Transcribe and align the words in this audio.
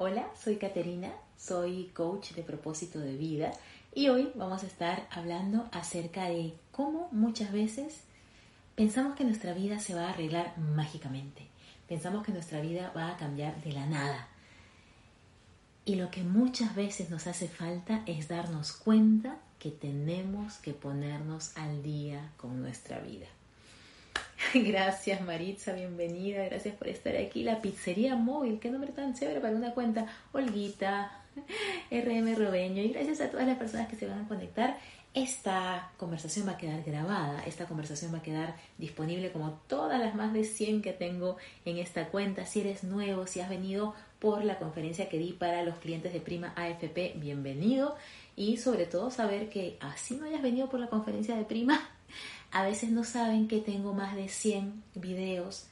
Hola, 0.00 0.30
soy 0.40 0.58
Caterina, 0.58 1.10
soy 1.36 1.90
coach 1.92 2.30
de 2.34 2.44
propósito 2.44 3.00
de 3.00 3.16
vida 3.16 3.50
y 3.92 4.10
hoy 4.10 4.30
vamos 4.36 4.62
a 4.62 4.68
estar 4.68 5.08
hablando 5.10 5.68
acerca 5.72 6.28
de 6.28 6.54
cómo 6.70 7.08
muchas 7.10 7.50
veces 7.50 8.02
pensamos 8.76 9.16
que 9.16 9.24
nuestra 9.24 9.54
vida 9.54 9.80
se 9.80 9.96
va 9.96 10.06
a 10.06 10.10
arreglar 10.10 10.56
mágicamente, 10.56 11.48
pensamos 11.88 12.24
que 12.24 12.30
nuestra 12.30 12.60
vida 12.60 12.92
va 12.96 13.08
a 13.08 13.16
cambiar 13.16 13.60
de 13.64 13.72
la 13.72 13.86
nada. 13.86 14.28
Y 15.84 15.96
lo 15.96 16.12
que 16.12 16.22
muchas 16.22 16.76
veces 16.76 17.10
nos 17.10 17.26
hace 17.26 17.48
falta 17.48 18.04
es 18.06 18.28
darnos 18.28 18.70
cuenta 18.70 19.40
que 19.58 19.72
tenemos 19.72 20.58
que 20.58 20.74
ponernos 20.74 21.56
al 21.56 21.82
día 21.82 22.30
con 22.36 22.62
nuestra 22.62 23.00
vida. 23.00 23.26
Gracias 24.54 25.20
Maritza, 25.20 25.72
bienvenida, 25.72 26.44
gracias 26.44 26.74
por 26.76 26.88
estar 26.88 27.16
aquí. 27.16 27.42
La 27.42 27.60
pizzería 27.60 28.14
móvil, 28.14 28.60
qué 28.60 28.70
nombre 28.70 28.92
tan 28.92 29.14
chévere 29.14 29.40
para 29.40 29.56
una 29.56 29.72
cuenta. 29.74 30.06
Olguita, 30.32 31.22
RM 31.90 32.36
Robeño 32.36 32.82
y 32.82 32.90
gracias 32.90 33.20
a 33.20 33.30
todas 33.30 33.46
las 33.46 33.58
personas 33.58 33.88
que 33.88 33.96
se 33.96 34.06
van 34.06 34.24
a 34.24 34.28
conectar. 34.28 34.78
Esta 35.14 35.90
conversación 35.96 36.46
va 36.46 36.52
a 36.52 36.56
quedar 36.58 36.84
grabada, 36.84 37.42
esta 37.46 37.64
conversación 37.64 38.12
va 38.12 38.18
a 38.18 38.22
quedar 38.22 38.54
disponible 38.76 39.32
como 39.32 39.52
todas 39.66 39.98
las 39.98 40.14
más 40.14 40.32
de 40.32 40.44
100 40.44 40.82
que 40.82 40.92
tengo 40.92 41.38
en 41.64 41.78
esta 41.78 42.08
cuenta. 42.08 42.46
Si 42.46 42.60
eres 42.60 42.84
nuevo, 42.84 43.26
si 43.26 43.40
has 43.40 43.48
venido 43.48 43.94
por 44.20 44.44
la 44.44 44.58
conferencia 44.58 45.08
que 45.08 45.18
di 45.18 45.32
para 45.32 45.62
los 45.62 45.76
clientes 45.78 46.12
de 46.12 46.20
Prima 46.20 46.52
AFP, 46.56 47.14
bienvenido. 47.16 47.96
Y 48.36 48.58
sobre 48.58 48.86
todo 48.86 49.10
saber 49.10 49.48
que 49.48 49.78
así 49.80 50.14
no 50.14 50.26
hayas 50.26 50.42
venido 50.42 50.68
por 50.68 50.78
la 50.78 50.88
conferencia 50.88 51.34
de 51.34 51.44
Prima, 51.44 51.80
a 52.50 52.62
veces 52.62 52.90
no 52.90 53.04
saben 53.04 53.48
que 53.48 53.60
tengo 53.60 53.92
más 53.92 54.14
de 54.14 54.28
100 54.28 54.82
videos 54.94 55.66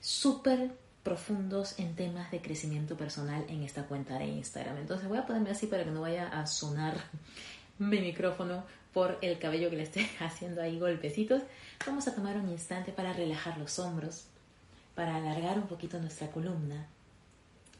súper 0.00 0.72
profundos 1.02 1.78
en 1.78 1.94
temas 1.94 2.30
de 2.30 2.40
crecimiento 2.40 2.96
personal 2.96 3.44
en 3.48 3.62
esta 3.62 3.84
cuenta 3.84 4.18
de 4.18 4.26
Instagram. 4.26 4.78
Entonces 4.78 5.08
voy 5.08 5.18
a 5.18 5.26
ponerme 5.26 5.50
así 5.50 5.66
para 5.66 5.84
que 5.84 5.90
no 5.90 6.02
vaya 6.02 6.28
a 6.28 6.46
sonar 6.46 6.96
mi 7.78 8.00
micrófono 8.00 8.64
por 8.92 9.18
el 9.22 9.38
cabello 9.38 9.70
que 9.70 9.76
le 9.76 9.82
esté 9.82 10.08
haciendo 10.20 10.62
ahí 10.62 10.78
golpecitos. 10.78 11.42
Vamos 11.86 12.06
a 12.06 12.14
tomar 12.14 12.36
un 12.36 12.50
instante 12.50 12.92
para 12.92 13.12
relajar 13.12 13.58
los 13.58 13.78
hombros, 13.78 14.24
para 14.94 15.16
alargar 15.16 15.58
un 15.58 15.66
poquito 15.66 15.98
nuestra 15.98 16.30
columna, 16.30 16.86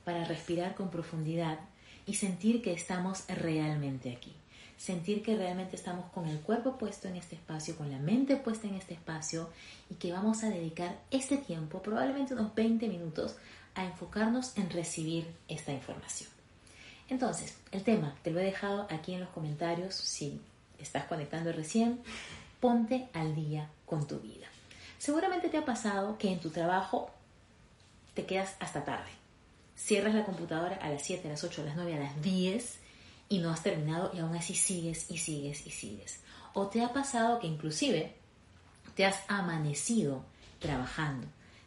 para 0.05 0.25
respirar 0.25 0.75
con 0.75 0.91
profundidad 0.91 1.59
y 2.07 2.15
sentir 2.15 2.63
que 2.63 2.73
estamos 2.73 3.25
realmente 3.29 4.13
aquí 4.13 4.35
sentir 4.77 5.23
que 5.23 5.37
realmente 5.37 5.77
estamos 5.77 6.11
con 6.13 6.27
el 6.27 6.41
cuerpo 6.41 6.77
puesto 6.77 7.09
en 7.09 7.17
este 7.17 7.37
espacio, 7.37 7.77
con 7.77 7.91
la 7.91 7.99
mente 7.99 8.37
puesta 8.37 8.67
en 8.67 8.75
este 8.75 8.95
espacio 8.95 9.49
y 9.91 9.95
que 9.95 10.13
vamos 10.13 10.43
a 10.43 10.51
dedicar 10.51 10.99
este 11.11 11.37
tiempo, 11.37 11.83
probablemente 11.83 12.35
unos 12.35 12.55
20 12.55 12.89
minutos, 12.89 13.37
a 13.75 13.85
enfocarnos 13.85 14.57
en 14.57 14.71
recibir 14.71 15.27
esta 15.49 15.73
información. 15.73 16.31
Entonces, 17.09 17.57
el 17.73 17.83
tema 17.83 18.15
te 18.23 18.31
lo 18.31 18.41
he 18.41 18.45
dejado 18.45 18.87
aquí 18.91 19.15
en 19.15 19.21
los 19.21 19.31
comentarios, 19.31 19.95
si 19.95 20.41
estás 20.79 21.05
conectando 21.05 21.53
recién, 21.53 22.01
ponte 22.61 23.09
al 23.13 23.35
día 23.35 23.69
con 23.85 24.07
tu 24.07 24.21
vida. 24.21 24.47
Seguramente 24.99 25.49
te 25.49 25.59
ha 25.59 25.65
pasado 25.65 26.17
que 26.19 26.33
en 26.33 26.41
tu 26.41 26.51
trabajo 26.51 27.11
te 28.15 28.25
quedas 28.25 28.55
hasta 28.61 28.85
tarde. 28.85 29.11
Cierras 29.77 30.15
la 30.15 30.25
computadora 30.25 30.77
a 30.77 30.89
las 30.89 31.03
7, 31.03 31.29
a 31.29 31.33
las 31.33 31.45
8, 31.45 31.63
a 31.63 31.65
las 31.65 31.77
9, 31.77 31.95
a 31.95 31.99
las 31.99 32.23
10 32.23 32.84
y 33.29 33.39
no 33.39 33.51
has 33.51 33.63
terminado 33.63 34.11
y 34.15 34.19
aún 34.19 34.37
así 34.37 34.55
sigues 34.55 35.11
y 35.11 35.19
sigues 35.19 35.67
y 35.67 35.71
sigues. 35.71 36.21
O 36.53 36.69
te 36.69 36.83
ha 36.83 36.93
pasado 36.93 37.39
que 37.39 37.47
inclusive 37.47 38.15
te 38.95 39.05
has 39.05 39.19
amanecido 39.29 40.25
trabajando, 40.61 41.27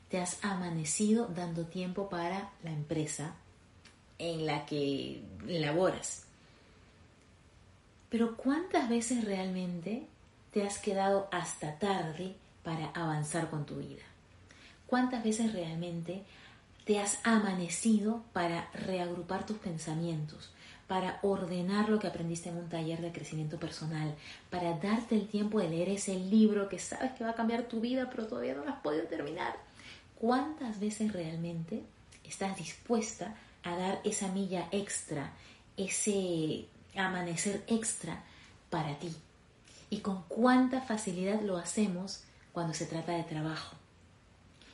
te 0.09 0.19
has 0.19 0.43
amanecido 0.43 1.27
dando 1.27 1.65
tiempo 1.65 2.09
para 2.09 2.51
la 2.63 2.71
empresa 2.71 3.35
en 4.17 4.45
la 4.45 4.65
que 4.65 5.21
laboras. 5.45 6.23
Pero 8.09 8.37
¿cuántas 8.37 8.87
veces 8.87 9.25
realmente 9.25 10.07
te 10.53 10.65
has 10.65 10.77
quedado 10.79 11.27
hasta 11.31 11.77
tarde 11.77 12.35
para 12.63 12.87
avanzar 12.91 13.49
con 13.49 13.65
tu 13.65 13.75
vida? 13.75 14.03
¿Cuántas 14.87 15.23
veces 15.23 15.51
realmente 15.51 16.23
te 16.87 17.01
has 17.01 17.19
amanecido 17.25 18.23
para 18.31 18.71
reagrupar 18.71 19.45
tus 19.45 19.57
pensamientos, 19.57 20.51
para 20.87 21.19
ordenar 21.21 21.89
lo 21.89 21.99
que 21.99 22.07
aprendiste 22.07 22.49
en 22.49 22.57
un 22.57 22.69
taller 22.69 23.01
de 23.01 23.11
crecimiento 23.11 23.59
personal, 23.59 24.15
para 24.49 24.77
darte 24.77 25.15
el 25.15 25.27
tiempo 25.27 25.59
de 25.59 25.69
leer 25.69 25.89
ese 25.89 26.17
libro 26.17 26.69
que 26.69 26.79
sabes 26.79 27.11
que 27.11 27.25
va 27.25 27.31
a 27.31 27.35
cambiar 27.35 27.63
tu 27.63 27.81
vida, 27.81 28.09
pero 28.09 28.27
todavía 28.27 28.55
no 28.55 28.63
lo 28.63 28.71
has 28.71 28.79
podido 28.79 29.03
terminar. 29.03 29.55
¿Cuántas 30.15 30.79
veces 30.79 31.11
realmente 31.11 31.83
estás 32.23 32.57
dispuesta 32.57 33.35
a 33.63 33.75
dar 33.75 33.99
esa 34.05 34.29
milla 34.29 34.69
extra, 34.71 35.33
ese 35.75 36.67
amanecer 36.95 37.63
extra 37.67 38.23
para 38.69 38.97
ti? 38.97 39.13
Y 39.89 39.99
con 39.99 40.23
cuánta 40.23 40.81
facilidad 40.81 41.41
lo 41.41 41.57
hacemos 41.57 42.23
cuando 42.53 42.73
se 42.73 42.85
trata 42.85 43.11
de 43.11 43.23
trabajo. 43.23 43.75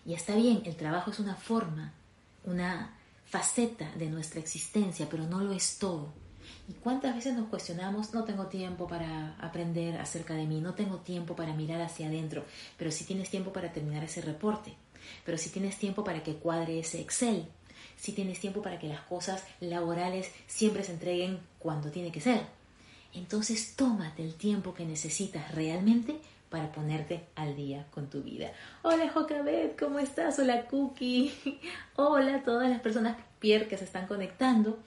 Y 0.06 0.14
está 0.14 0.36
bien, 0.36 0.62
el 0.66 0.76
trabajo 0.76 1.12
es 1.12 1.20
una 1.20 1.36
forma, 1.36 1.94
una 2.46 2.94
faceta 3.26 3.92
de 3.96 4.10
nuestra 4.10 4.40
existencia, 4.40 5.08
pero 5.10 5.26
no 5.26 5.42
lo 5.42 5.54
es 5.54 5.78
todo. 5.78 6.14
¿Y 6.68 6.74
cuántas 6.74 7.16
veces 7.16 7.36
nos 7.36 7.50
cuestionamos, 7.50 8.14
no 8.14 8.24
tengo 8.24 8.48
tiempo 8.48 8.88
para 8.88 9.36
aprender 9.40 9.98
acerca 10.00 10.34
de 10.34 10.46
mí, 10.46 10.62
no 10.62 10.74
tengo 10.74 10.98
tiempo 10.98 11.36
para 11.36 11.54
mirar 11.54 11.82
hacia 11.82 12.08
adentro, 12.08 12.46
pero 12.78 12.92
si 12.92 13.06
tienes 13.06 13.30
tiempo 13.30 13.52
para 13.52 13.74
terminar 13.74 14.04
ese 14.04 14.22
reporte, 14.22 14.74
pero 15.26 15.38
si 15.38 15.50
tienes 15.50 15.78
tiempo 15.78 16.04
para 16.04 16.24
que 16.24 16.36
cuadre 16.36 16.80
ese 16.80 17.02
Excel, 17.02 17.48
si 17.98 18.14
tienes 18.14 18.40
tiempo 18.40 18.62
para 18.62 18.80
que 18.80 18.88
las 18.88 19.02
cosas 19.02 19.44
laborales 19.60 20.32
siempre 20.48 20.84
se 20.84 20.94
entreguen 20.94 21.40
cuando 21.60 21.92
tiene 21.92 22.12
que 22.12 22.22
ser. 22.22 22.42
Entonces 23.14 23.76
tómate 23.76 24.24
el 24.24 24.36
tiempo 24.36 24.74
que 24.74 24.86
necesitas 24.86 25.54
realmente 25.54 26.20
para 26.54 26.72
ponerte 26.72 27.26
al 27.34 27.56
día 27.56 27.88
con 27.90 28.12
tu 28.12 28.22
vida. 28.22 28.52
Hola 28.84 29.10
Jocabet, 29.10 29.76
¿cómo 29.76 29.98
estás? 29.98 30.38
Hola 30.38 30.68
Cookie. 30.68 31.34
Hola 31.96 32.44
todas 32.44 32.70
las 32.70 32.80
personas 32.80 33.18
Pierre 33.40 33.68
que 33.68 33.76
se 33.76 33.86
están 33.86 34.06
conectando. 34.06 34.78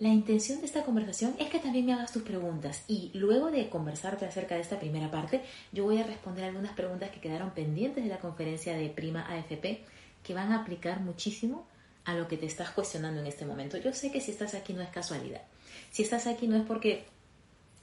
La 0.00 0.10
intención 0.10 0.60
de 0.60 0.66
esta 0.66 0.82
conversación 0.82 1.34
es 1.38 1.48
que 1.48 1.60
también 1.60 1.86
me 1.86 1.94
hagas 1.94 2.12
tus 2.12 2.24
preguntas 2.24 2.84
y 2.88 3.10
luego 3.14 3.50
de 3.50 3.70
conversarte 3.70 4.26
acerca 4.26 4.56
de 4.56 4.60
esta 4.60 4.78
primera 4.78 5.10
parte, 5.10 5.40
yo 5.72 5.84
voy 5.84 5.98
a 5.98 6.04
responder 6.04 6.44
algunas 6.44 6.72
preguntas 6.72 7.10
que 7.10 7.20
quedaron 7.20 7.52
pendientes 7.52 8.04
de 8.04 8.10
la 8.10 8.18
conferencia 8.18 8.76
de 8.76 8.90
Prima 8.90 9.26
AFP 9.30 9.80
que 10.22 10.34
van 10.34 10.52
a 10.52 10.60
aplicar 10.60 11.00
muchísimo 11.00 11.66
a 12.04 12.12
lo 12.12 12.28
que 12.28 12.36
te 12.36 12.44
estás 12.44 12.68
cuestionando 12.68 13.22
en 13.22 13.26
este 13.28 13.46
momento. 13.46 13.78
Yo 13.78 13.94
sé 13.94 14.12
que 14.12 14.20
si 14.20 14.30
estás 14.30 14.52
aquí 14.52 14.74
no 14.74 14.82
es 14.82 14.90
casualidad. 14.90 15.40
Si 15.90 16.02
estás 16.02 16.26
aquí 16.26 16.48
no 16.48 16.56
es 16.56 16.66
porque 16.66 17.06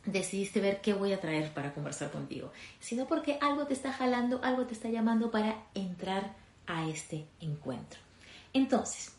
decidiste 0.06 0.62
ver 0.62 0.82
qué 0.82 0.94
voy 0.94 1.14
a 1.14 1.20
traer 1.20 1.54
para 1.54 1.74
conversar 1.74 2.12
contigo, 2.12 2.52
sino 2.80 3.08
porque 3.08 3.38
algo 3.42 3.66
te 3.66 3.74
está 3.74 3.92
jalando, 3.92 4.40
algo 4.44 4.66
te 4.66 4.74
está 4.74 4.90
llamando 4.90 5.32
para 5.32 5.64
entrar 5.74 6.36
a 6.68 6.88
este 6.88 7.26
encuentro. 7.42 8.00
Entonces, 8.54 9.12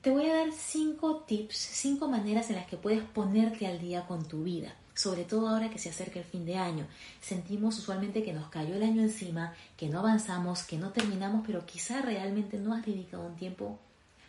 te 0.00 0.10
voy 0.10 0.28
a 0.28 0.36
dar 0.36 0.52
cinco 0.52 1.24
tips, 1.26 1.56
cinco 1.56 2.08
maneras 2.08 2.48
en 2.50 2.56
las 2.56 2.66
que 2.66 2.76
puedes 2.76 3.02
ponerte 3.02 3.66
al 3.66 3.80
día 3.80 4.06
con 4.06 4.26
tu 4.26 4.44
vida, 4.44 4.74
sobre 4.94 5.24
todo 5.24 5.48
ahora 5.48 5.70
que 5.70 5.78
se 5.78 5.90
acerca 5.90 6.20
el 6.20 6.24
fin 6.24 6.46
de 6.46 6.56
año. 6.56 6.86
Sentimos 7.20 7.78
usualmente 7.78 8.22
que 8.22 8.32
nos 8.32 8.48
cayó 8.48 8.74
el 8.74 8.82
año 8.82 9.02
encima, 9.02 9.54
que 9.76 9.88
no 9.88 9.98
avanzamos, 9.98 10.62
que 10.62 10.78
no 10.78 10.90
terminamos, 10.90 11.44
pero 11.46 11.66
quizá 11.66 12.00
realmente 12.00 12.58
no 12.58 12.74
has 12.74 12.86
dedicado 12.86 13.26
un 13.26 13.36
tiempo 13.36 13.78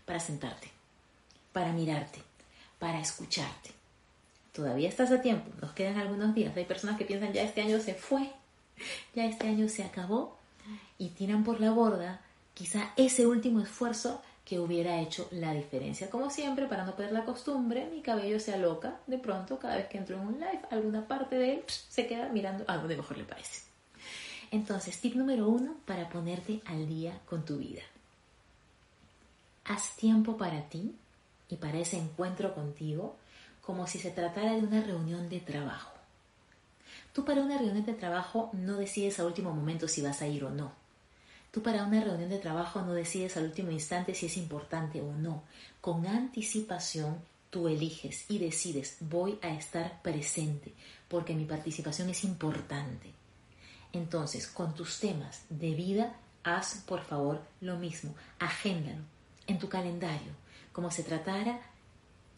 para 0.06 0.20
sentarte, 0.20 0.70
para 1.54 1.72
mirarte, 1.72 2.20
para 2.80 3.00
escucharte 3.00 3.79
todavía 4.60 4.90
estás 4.90 5.10
a 5.12 5.22
tiempo, 5.22 5.50
nos 5.62 5.72
quedan 5.72 5.98
algunos 5.98 6.36
días. 6.36 6.56
Hay 6.58 6.66
personas 6.66 6.98
que 6.98 7.06
piensan 7.06 7.32
ya 7.32 7.44
este 7.44 7.62
año 7.62 7.80
se 7.80 7.94
fue, 7.94 8.30
ya 9.16 9.26
este 9.26 9.48
año 9.48 9.70
se 9.70 9.84
acabó 9.84 10.38
y 10.98 11.10
tiran 11.10 11.46
por 11.46 11.62
la 11.62 11.72
borda 11.72 12.20
quizá 12.54 12.92
ese 12.98 13.26
último 13.26 13.62
esfuerzo 13.62 14.22
que 14.44 14.60
hubiera 14.60 15.00
hecho 15.00 15.30
la 15.32 15.54
diferencia. 15.54 16.10
Como 16.10 16.30
siempre, 16.30 16.66
para 16.66 16.84
no 16.84 16.98
perder 16.98 17.14
la 17.14 17.24
costumbre, 17.24 17.90
mi 17.90 18.02
cabello 18.02 18.38
se 18.38 18.54
aloca 18.54 19.00
de 19.08 19.18
pronto 19.18 19.60
cada 19.60 19.78
vez 19.78 19.88
que 19.88 19.98
entro 19.98 20.18
en 20.18 20.28
un 20.28 20.34
live, 20.34 20.60
alguna 20.72 21.08
parte 21.08 21.38
de 21.38 21.54
él 21.54 21.64
se 21.68 22.06
queda 22.06 22.28
mirando 22.28 22.66
a 22.68 22.76
donde 22.76 22.98
mejor 22.98 23.18
le 23.18 23.24
parece. 23.24 23.62
Entonces, 24.52 25.00
tip 25.00 25.16
número 25.16 25.48
uno 25.48 25.76
para 25.86 26.10
ponerte 26.10 26.60
al 26.66 26.86
día 26.86 27.18
con 27.30 27.46
tu 27.46 27.60
vida. 27.60 27.84
Haz 29.64 29.96
tiempo 29.96 30.36
para 30.36 30.64
ti 30.64 30.96
y 31.48 31.56
para 31.56 31.80
ese 31.80 31.98
encuentro 31.98 32.54
contigo 32.54 33.16
como 33.62 33.88
si 33.88 34.00
se 34.00 34.12
tratara 34.12 34.54
de 34.54 34.60
una 34.62 34.82
reunión 34.82 35.30
de 35.30 35.40
trabajo. 35.40 35.92
Tú 37.14 37.26
para 37.26 37.42
una 37.42 37.58
reunión 37.58 37.86
de 37.86 37.94
trabajo 37.94 38.50
no 38.54 38.78
decides 38.78 39.20
a 39.20 39.26
último 39.26 39.52
momento 39.52 39.88
si 39.88 40.02
vas 40.02 40.22
a 40.22 40.28
ir 40.28 40.44
o 40.44 40.50
no. 40.50 40.72
Tú 41.52 41.64
para 41.64 41.84
una 41.84 42.04
reunión 42.04 42.30
de 42.30 42.38
trabajo 42.38 42.82
no 42.82 42.94
decides 42.94 43.36
al 43.36 43.46
último 43.46 43.72
instante 43.72 44.14
si 44.14 44.28
es 44.28 44.38
importante 44.38 45.02
o 45.02 45.12
no. 45.14 45.44
Con 45.82 46.06
anticipación 46.06 47.18
tú 47.50 47.68
eliges 47.68 48.26
y 48.30 48.38
decides 48.38 48.98
voy 49.00 49.40
a 49.42 49.50
estar 49.50 50.02
presente 50.02 50.74
porque 51.08 51.34
mi 51.34 51.46
participación 51.46 52.10
es 52.10 52.24
importante. 52.24 53.12
Entonces, 53.92 54.48
con 54.48 54.76
tus 54.76 55.00
temas 55.00 55.46
de 55.50 55.74
vida, 55.74 56.16
haz 56.44 56.84
por 56.86 57.04
favor 57.04 57.42
lo 57.62 57.78
mismo. 57.78 58.14
Agéndalo 58.38 59.04
en 59.48 59.58
tu 59.58 59.68
calendario, 59.68 60.32
como 60.72 60.92
se 60.92 61.04
tratara, 61.04 61.60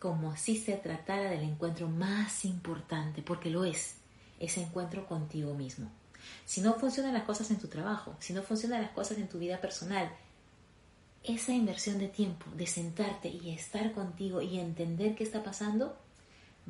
como 0.02 0.36
si 0.36 0.58
se 0.58 0.74
tratara 0.78 1.30
del 1.30 1.44
encuentro 1.44 1.88
más 1.88 2.44
importante, 2.46 3.22
porque 3.22 3.52
lo 3.52 3.66
es, 3.66 3.98
ese 4.40 4.64
encuentro 4.64 5.06
contigo 5.08 5.54
mismo. 5.54 5.92
Si 6.44 6.62
no 6.62 6.74
funcionan 6.74 7.14
las 7.14 7.24
cosas 7.24 7.52
en 7.52 7.60
tu 7.60 7.68
trabajo, 7.68 8.16
si 8.20 8.34
no 8.34 8.42
funcionan 8.42 8.82
las 8.82 8.90
cosas 8.92 9.20
en 9.20 9.30
tu 9.30 9.38
vida 9.38 9.62
personal, 9.62 10.12
esa 11.24 11.52
inversión 11.54 12.00
de 12.00 12.08
tiempo, 12.08 12.48
de 12.56 12.66
sentarte 12.66 13.30
y 13.30 13.52
estar 13.52 13.92
contigo 13.92 14.42
y 14.42 14.60
entender 14.60 15.14
qué 15.14 15.24
está 15.24 15.44
pasando, 15.44 15.96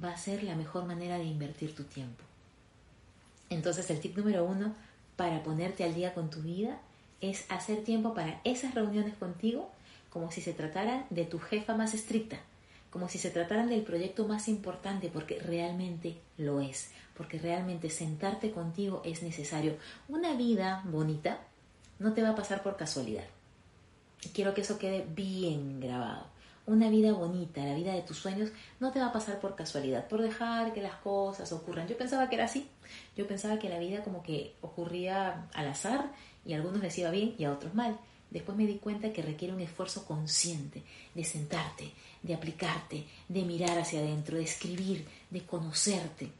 va 0.03 0.11
a 0.11 0.17
ser 0.17 0.43
la 0.43 0.55
mejor 0.55 0.83
manera 0.83 1.17
de 1.17 1.23
invertir 1.23 1.73
tu 1.73 1.85
tiempo. 1.85 2.25
Entonces 3.49 3.89
el 3.89 4.01
tip 4.01 4.17
número 4.17 4.43
uno 4.43 4.75
para 5.15 5.41
ponerte 5.41 5.85
al 5.85 5.95
día 5.95 6.13
con 6.13 6.29
tu 6.29 6.41
vida 6.41 6.81
es 7.21 7.45
hacer 7.49 7.85
tiempo 7.85 8.13
para 8.13 8.41
esas 8.43 8.75
reuniones 8.75 9.15
contigo 9.15 9.71
como 10.09 10.33
si 10.33 10.41
se 10.41 10.51
trataran 10.53 11.05
de 11.09 11.23
tu 11.23 11.39
jefa 11.39 11.77
más 11.77 11.93
estricta, 11.93 12.41
como 12.91 13.07
si 13.07 13.17
se 13.17 13.31
trataran 13.31 13.69
del 13.69 13.83
proyecto 13.83 14.27
más 14.27 14.47
importante, 14.47 15.09
porque 15.11 15.39
realmente 15.39 16.17
lo 16.37 16.59
es, 16.59 16.91
porque 17.15 17.39
realmente 17.39 17.89
sentarte 17.89 18.51
contigo 18.51 19.01
es 19.05 19.23
necesario. 19.23 19.77
Una 20.09 20.35
vida 20.35 20.83
bonita 20.85 21.39
no 21.99 22.13
te 22.13 22.21
va 22.21 22.29
a 22.29 22.35
pasar 22.35 22.61
por 22.61 22.75
casualidad. 22.75 23.23
Quiero 24.33 24.53
que 24.53 24.61
eso 24.61 24.77
quede 24.77 25.05
bien 25.09 25.79
grabado. 25.79 26.25
Una 26.67 26.89
vida 26.89 27.11
bonita, 27.13 27.63
la 27.63 27.73
vida 27.73 27.93
de 27.93 28.01
tus 28.01 28.17
sueños, 28.17 28.49
no 28.79 28.91
te 28.91 28.99
va 28.99 29.07
a 29.07 29.13
pasar 29.13 29.39
por 29.39 29.55
casualidad, 29.55 30.07
por 30.07 30.21
dejar 30.21 30.73
que 30.73 30.81
las 30.81 30.95
cosas 30.95 31.51
ocurran. 31.53 31.87
Yo 31.87 31.97
pensaba 31.97 32.29
que 32.29 32.35
era 32.35 32.45
así. 32.45 32.69
Yo 33.15 33.25
pensaba 33.25 33.57
que 33.57 33.69
la 33.69 33.79
vida 33.79 34.03
como 34.03 34.21
que 34.21 34.53
ocurría 34.61 35.47
al 35.53 35.67
azar 35.67 36.11
y 36.45 36.53
a 36.53 36.57
algunos 36.57 36.81
les 36.81 36.97
iba 36.97 37.09
bien 37.09 37.35
y 37.37 37.45
a 37.45 37.51
otros 37.51 37.73
mal. 37.73 37.97
Después 38.31 38.57
me 38.57 38.65
di 38.65 38.77
cuenta 38.77 39.11
que 39.11 39.21
requiere 39.21 39.53
un 39.53 39.59
esfuerzo 39.59 40.05
consciente 40.05 40.81
de 41.13 41.23
sentarte, 41.25 41.91
de 42.23 42.33
aplicarte, 42.33 43.05
de 43.27 43.43
mirar 43.43 43.77
hacia 43.77 43.99
adentro, 43.99 44.37
de 44.37 44.43
escribir, 44.43 45.05
de 45.29 45.45
conocerte. 45.45 46.31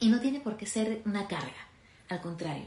Y 0.00 0.08
no 0.08 0.20
tiene 0.20 0.40
por 0.40 0.58
qué 0.58 0.66
ser 0.66 1.00
una 1.06 1.26
carga. 1.26 1.68
Al 2.10 2.20
contrario, 2.20 2.66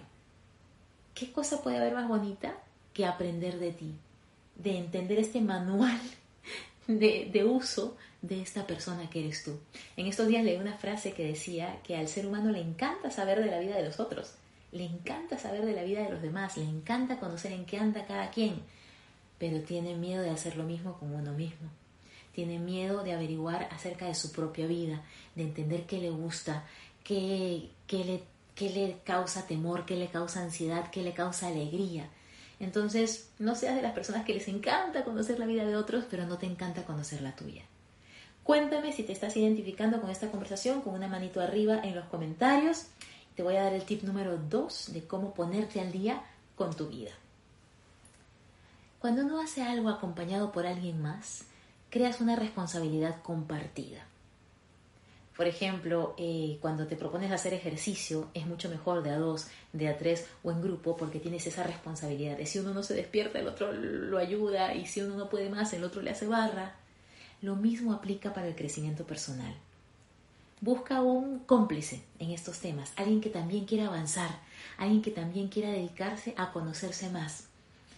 ¿qué 1.14 1.32
cosa 1.32 1.62
puede 1.62 1.78
haber 1.78 1.94
más 1.94 2.08
bonita 2.08 2.58
que 2.94 3.06
aprender 3.06 3.60
de 3.60 3.72
ti? 3.74 3.94
De 4.56 4.76
entender 4.76 5.20
este 5.20 5.40
manual 5.40 6.02
de, 6.88 7.30
de, 7.32 7.46
uso 7.46 7.96
de 8.24 8.42
esta 8.42 8.66
persona 8.66 9.08
que 9.08 9.20
eres 9.20 9.44
tú. 9.44 9.60
En 9.96 10.08
estos 10.08 10.28
días 10.28 10.44
leí 10.44 10.58
una 10.58 10.80
frase 10.80 11.14
que 11.14 11.28
decía 11.28 11.80
que 11.84 11.96
al 11.96 12.08
ser 12.08 12.26
humano 12.26 12.50
le 12.50 12.62
encanta 12.62 13.12
saber 13.12 13.40
de 13.40 13.52
la 13.52 13.60
vida 13.60 13.76
de 13.76 13.86
los 13.86 14.00
otros 14.00 14.34
le 14.72 14.86
encanta 14.86 15.38
saber 15.38 15.66
de 15.66 15.74
la 15.74 15.84
vida 15.84 16.02
de 16.02 16.10
los 16.10 16.22
demás, 16.22 16.58
le 16.58 16.64
encanta 16.64 17.20
conocer 17.20 17.52
en 17.52 17.66
qué 17.66 17.78
anda 17.78 18.06
cada 18.06 18.30
quien, 18.32 18.62
pero 19.38 19.62
tiene 19.62 19.96
miedo 19.96 20.24
de 20.24 20.30
hacer 20.30 20.58
lo 20.58 20.64
mismo 20.64 20.98
con 20.98 21.14
uno 21.14 21.34
mismo. 21.34 21.70
Tiene 22.34 22.60
miedo 22.60 23.04
de 23.04 23.14
averiguar 23.14 23.68
acerca 23.72 24.06
de 24.06 24.16
su 24.16 24.32
propia 24.32 24.68
vida, 24.68 25.02
de 25.36 25.44
entender 25.44 25.86
qué 25.86 26.00
le 26.00 26.12
gusta, 26.12 26.66
qué, 27.04 27.70
le, 27.90 28.24
qué 28.54 28.70
le 28.70 28.98
causa 29.04 29.48
temor, 29.48 29.86
qué 29.86 29.96
le 29.96 30.10
causa 30.10 30.42
ansiedad, 30.42 30.92
qué 30.92 31.02
le 31.02 31.14
causa 31.14 31.48
alegría. 31.48 32.10
Entonces, 32.60 33.30
no 33.40 33.56
seas 33.56 33.76
de 33.76 33.82
las 33.82 33.94
personas 33.94 34.26
que 34.26 34.34
les 34.34 34.48
encanta 34.48 35.04
conocer 35.04 35.40
la 35.40 35.46
vida 35.46 35.66
de 35.66 35.76
otros, 35.76 36.06
pero 36.10 36.26
no 36.26 36.38
te 36.38 36.46
encanta 36.46 36.86
conocer 36.86 37.22
la 37.22 37.36
tuya. 37.36 37.64
Cuéntame 38.44 38.94
si 38.94 39.04
te 39.04 39.14
estás 39.14 39.36
identificando 39.36 40.00
con 40.00 40.10
esta 40.10 40.30
conversación 40.30 40.82
con 40.82 40.94
una 40.94 41.08
manito 41.08 41.42
arriba 41.42 41.82
en 41.84 41.96
los 41.96 42.06
comentarios 42.06 42.88
te 43.38 43.44
voy 43.44 43.56
a 43.56 43.64
dar 43.64 43.74
el 43.74 43.84
tip 43.84 44.02
número 44.02 44.36
2 44.36 44.94
de 44.94 45.06
cómo 45.06 45.36
ponerte 45.36 45.80
al 45.80 45.92
día 45.92 46.24
con 46.56 46.76
tu 46.76 46.88
vida. 46.88 47.12
Cuando 48.98 49.22
uno 49.22 49.40
hace 49.40 49.62
algo 49.62 49.90
acompañado 49.90 50.52
por 50.52 50.66
alguien 50.66 51.04
más, 51.04 51.44
creas 51.92 52.20
una 52.20 52.36
responsabilidad 52.36 53.22
compartida. 53.22 54.08
Por 55.36 55.46
ejemplo, 55.46 56.16
eh, 56.18 56.58
cuando 56.62 56.88
te 56.88 56.96
propones 56.96 57.32
hacer 57.32 57.54
ejercicio, 57.54 58.28
es 58.34 58.48
mucho 58.48 58.70
mejor 58.70 59.04
de 59.04 59.12
a 59.12 59.20
dos, 59.20 59.50
de 59.72 59.88
a 59.88 60.00
tres 60.00 60.26
o 60.42 60.50
en 60.50 60.64
grupo 60.64 60.98
porque 60.98 61.20
tienes 61.20 61.46
esa 61.46 61.62
responsabilidad 61.62 62.38
de 62.38 62.48
si 62.48 62.58
uno 62.58 62.74
no 62.74 62.82
se 62.82 62.96
despierta, 62.96 63.38
el 63.38 63.48
otro 63.48 63.72
lo 63.72 64.18
ayuda 64.18 64.74
y 64.74 64.88
si 64.88 65.04
uno 65.04 65.16
no 65.16 65.30
puede 65.30 65.52
más, 65.52 65.72
el 65.74 65.84
otro 65.84 66.02
le 66.02 66.10
hace 66.10 66.26
barra. 66.26 66.74
Lo 67.44 67.56
mismo 67.56 67.94
aplica 67.94 68.34
para 68.34 68.48
el 68.48 68.56
crecimiento 68.56 69.06
personal. 69.06 69.56
Busca 70.60 71.02
un 71.02 71.38
cómplice 71.40 72.02
en 72.18 72.32
estos 72.32 72.60
temas, 72.60 72.92
alguien 72.96 73.22
que 73.22 73.30
también 73.30 73.66
quiera 73.66 73.86
avanzar, 73.86 74.40
alguien 74.80 75.04
que 75.04 75.12
también 75.12 75.50
quiera 75.50 75.70
dedicarse 75.70 76.34
a 76.36 76.52
conocerse 76.52 77.12
más. 77.12 77.46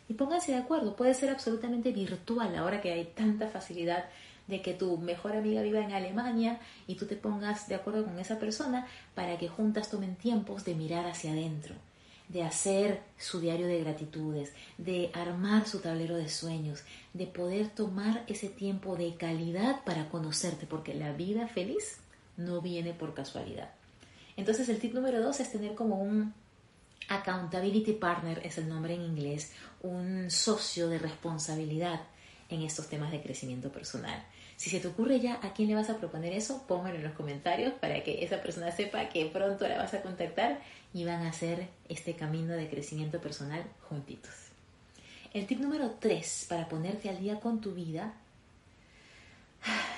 Y 0.09 0.15
pónganse 0.15 0.51
de 0.51 0.57
acuerdo, 0.57 0.97
puede 0.97 1.13
ser 1.13 1.29
absolutamente 1.29 1.93
virtual 1.93 2.53
ahora 2.57 2.81
que 2.81 2.91
hay 2.91 3.05
tanta 3.05 3.47
facilidad 3.47 4.05
de 4.47 4.61
que 4.61 4.73
tu 4.73 4.97
mejor 4.97 5.37
amiga 5.37 5.61
viva 5.61 5.79
en 5.79 5.93
Alemania 5.93 6.59
y 6.85 6.95
tú 6.95 7.05
te 7.05 7.15
pongas 7.15 7.69
de 7.69 7.75
acuerdo 7.75 8.03
con 8.03 8.19
esa 8.19 8.39
persona 8.39 8.87
para 9.15 9.37
que 9.37 9.47
juntas 9.47 9.89
tomen 9.89 10.15
tiempos 10.15 10.65
de 10.65 10.75
mirar 10.75 11.05
hacia 11.05 11.31
adentro, 11.31 11.75
de 12.27 12.43
hacer 12.43 13.01
su 13.17 13.39
diario 13.39 13.67
de 13.67 13.79
gratitudes, 13.79 14.51
de 14.77 15.11
armar 15.13 15.65
su 15.65 15.79
tablero 15.79 16.17
de 16.17 16.27
sueños, 16.27 16.83
de 17.13 17.25
poder 17.25 17.69
tomar 17.69 18.25
ese 18.27 18.49
tiempo 18.49 18.97
de 18.97 19.15
calidad 19.15 19.81
para 19.85 20.09
conocerte, 20.09 20.65
porque 20.65 20.93
la 20.93 21.13
vida 21.13 21.47
feliz 21.47 21.99
no 22.39 22.61
viene 22.61 22.93
por 22.93 23.13
casualidad. 23.13 23.69
Entonces 24.37 24.69
el 24.69 24.79
tip 24.79 24.93
número 24.93 25.21
dos 25.21 25.39
es 25.39 25.51
tener 25.51 25.75
como 25.75 26.01
un 26.01 26.33
accountability 27.09 27.93
partner, 27.93 28.41
es 28.45 28.57
el 28.57 28.69
nombre 28.69 28.93
en 28.93 29.01
inglés, 29.01 29.51
un 29.81 30.31
socio 30.31 30.89
de 30.89 30.99
responsabilidad 30.99 32.01
en 32.49 32.61
estos 32.61 32.87
temas 32.87 33.11
de 33.11 33.21
crecimiento 33.21 33.71
personal. 33.71 34.23
Si 34.55 34.69
se 34.69 34.79
te 34.79 34.87
ocurre 34.87 35.19
ya 35.19 35.39
a 35.41 35.53
quién 35.53 35.69
le 35.69 35.75
vas 35.75 35.89
a 35.89 35.97
proponer 35.97 36.33
eso, 36.33 36.65
póngalo 36.67 36.95
en 36.95 37.03
los 37.03 37.13
comentarios 37.13 37.73
para 37.73 38.03
que 38.03 38.23
esa 38.23 38.41
persona 38.41 38.71
sepa 38.71 39.09
que 39.09 39.25
pronto 39.25 39.67
la 39.67 39.77
vas 39.77 39.93
a 39.93 40.01
contactar 40.01 40.59
y 40.93 41.05
van 41.05 41.25
a 41.25 41.29
hacer 41.29 41.67
este 41.87 42.15
camino 42.15 42.53
de 42.53 42.69
crecimiento 42.69 43.21
personal 43.21 43.63
juntitos. 43.87 44.33
El 45.33 45.45
tip 45.45 45.59
número 45.59 45.91
tres 45.99 46.45
para 46.49 46.67
ponerte 46.67 47.09
al 47.09 47.19
día 47.19 47.39
con 47.39 47.61
tu 47.61 47.73
vida 47.73 48.13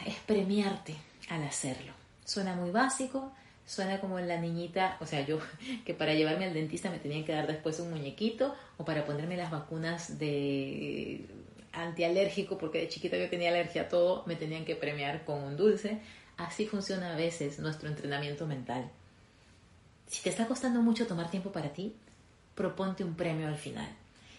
es 0.06 0.16
premiarte 0.26 0.96
al 1.30 1.44
hacerlo. 1.44 2.01
Suena 2.32 2.56
muy 2.56 2.72
básico, 2.72 3.30
suena 3.66 4.00
como 4.00 4.18
la 4.22 4.40
niñita, 4.40 4.96
o 5.02 5.06
sea, 5.06 5.20
yo 5.26 5.40
que 5.86 5.94
para 5.94 6.14
llevarme 6.14 6.46
al 6.46 6.54
dentista 6.54 6.90
me 6.90 6.98
tenían 6.98 7.26
que 7.26 7.34
dar 7.34 7.46
después 7.46 7.78
un 7.82 7.90
muñequito 7.90 8.56
o 8.78 8.86
para 8.86 9.06
ponerme 9.06 9.36
las 9.36 9.52
vacunas 9.52 10.18
de 10.18 11.26
antialérgico 11.74 12.58
porque 12.58 12.80
de 12.80 12.88
chiquita 12.88 13.18
yo 13.18 13.30
tenía 13.30 13.50
alergia 13.50 13.82
a 13.82 13.90
todo, 13.90 14.24
me 14.28 14.38
tenían 14.38 14.64
que 14.64 14.78
premiar 14.78 15.26
con 15.26 15.44
un 15.44 15.58
dulce. 15.58 16.00
Así 16.38 16.66
funciona 16.66 17.12
a 17.12 17.18
veces 17.18 17.60
nuestro 17.60 17.90
entrenamiento 17.90 18.48
mental. 18.48 18.90
Si 20.08 20.24
te 20.24 20.30
está 20.30 20.48
costando 20.48 20.82
mucho 20.82 21.08
tomar 21.08 21.30
tiempo 21.30 21.52
para 21.52 21.74
ti, 21.74 21.94
proponte 22.56 23.04
un 23.04 23.16
premio 23.16 23.50
al 23.50 23.58
final. 23.58 23.90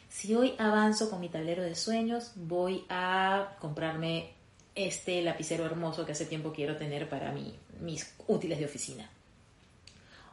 Si 0.08 0.34
hoy 0.34 0.54
avanzo 0.58 1.10
con 1.10 1.20
mi 1.20 1.28
tablero 1.28 1.62
de 1.62 1.74
sueños, 1.74 2.32
voy 2.36 2.86
a 2.88 3.54
comprarme 3.60 4.30
este 4.74 5.20
lapicero 5.22 5.66
hermoso 5.66 6.06
que 6.06 6.12
hace 6.12 6.26
tiempo 6.26 6.52
quiero 6.52 6.76
tener 6.76 7.08
para 7.08 7.32
mí, 7.32 7.54
mis 7.82 8.14
útiles 8.26 8.58
de 8.58 8.64
oficina. 8.64 9.10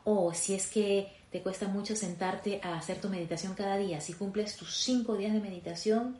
O 0.03 0.33
si 0.33 0.53
es 0.53 0.67
que 0.67 1.11
te 1.31 1.41
cuesta 1.41 1.67
mucho 1.67 1.95
sentarte 1.95 2.59
a 2.63 2.77
hacer 2.77 2.99
tu 2.99 3.09
meditación 3.09 3.53
cada 3.53 3.77
día, 3.77 4.01
si 4.01 4.13
cumples 4.13 4.55
tus 4.55 4.77
cinco 4.77 5.15
días 5.17 5.33
de 5.33 5.41
meditación, 5.41 6.17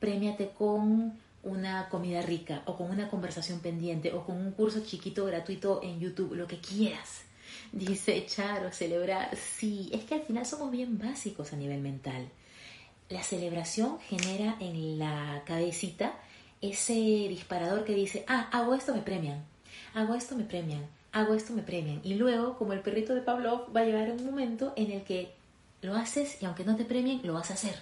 premiate 0.00 0.50
con 0.50 1.18
una 1.44 1.88
comida 1.88 2.22
rica 2.22 2.62
o 2.66 2.76
con 2.76 2.90
una 2.90 3.08
conversación 3.08 3.60
pendiente 3.60 4.12
o 4.12 4.24
con 4.24 4.36
un 4.36 4.52
curso 4.52 4.84
chiquito 4.84 5.24
gratuito 5.24 5.80
en 5.82 6.00
YouTube, 6.00 6.34
lo 6.34 6.46
que 6.46 6.58
quieras. 6.58 7.22
Dice 7.72 8.16
echar 8.16 8.64
o 8.66 8.72
celebrar. 8.72 9.36
Sí, 9.36 9.90
es 9.92 10.04
que 10.04 10.14
al 10.14 10.22
final 10.22 10.46
somos 10.46 10.70
bien 10.70 10.98
básicos 10.98 11.52
a 11.52 11.56
nivel 11.56 11.80
mental. 11.80 12.28
La 13.08 13.22
celebración 13.22 13.98
genera 14.00 14.56
en 14.60 14.98
la 14.98 15.42
cabecita 15.44 16.14
ese 16.60 16.94
disparador 16.94 17.84
que 17.84 17.94
dice, 17.94 18.24
ah, 18.28 18.48
hago 18.52 18.74
esto, 18.74 18.94
me 18.94 19.02
premian, 19.02 19.44
hago 19.94 20.14
esto, 20.14 20.36
me 20.36 20.44
premian, 20.44 20.86
hago 21.12 21.34
esto, 21.34 21.52
me 21.52 21.62
premian. 21.62 22.00
Y 22.04 22.14
luego, 22.14 22.56
como 22.56 22.72
el 22.72 22.80
perrito 22.80 23.14
de 23.14 23.22
Pavlov, 23.22 23.74
va 23.74 23.80
a 23.80 23.84
llegar 23.84 24.10
un 24.10 24.24
momento 24.24 24.72
en 24.76 24.90
el 24.90 25.02
que 25.02 25.32
lo 25.82 25.94
haces 25.94 26.40
y 26.40 26.46
aunque 26.46 26.64
no 26.64 26.76
te 26.76 26.84
premien, 26.84 27.20
lo 27.24 27.34
vas 27.34 27.50
a 27.50 27.54
hacer. 27.54 27.74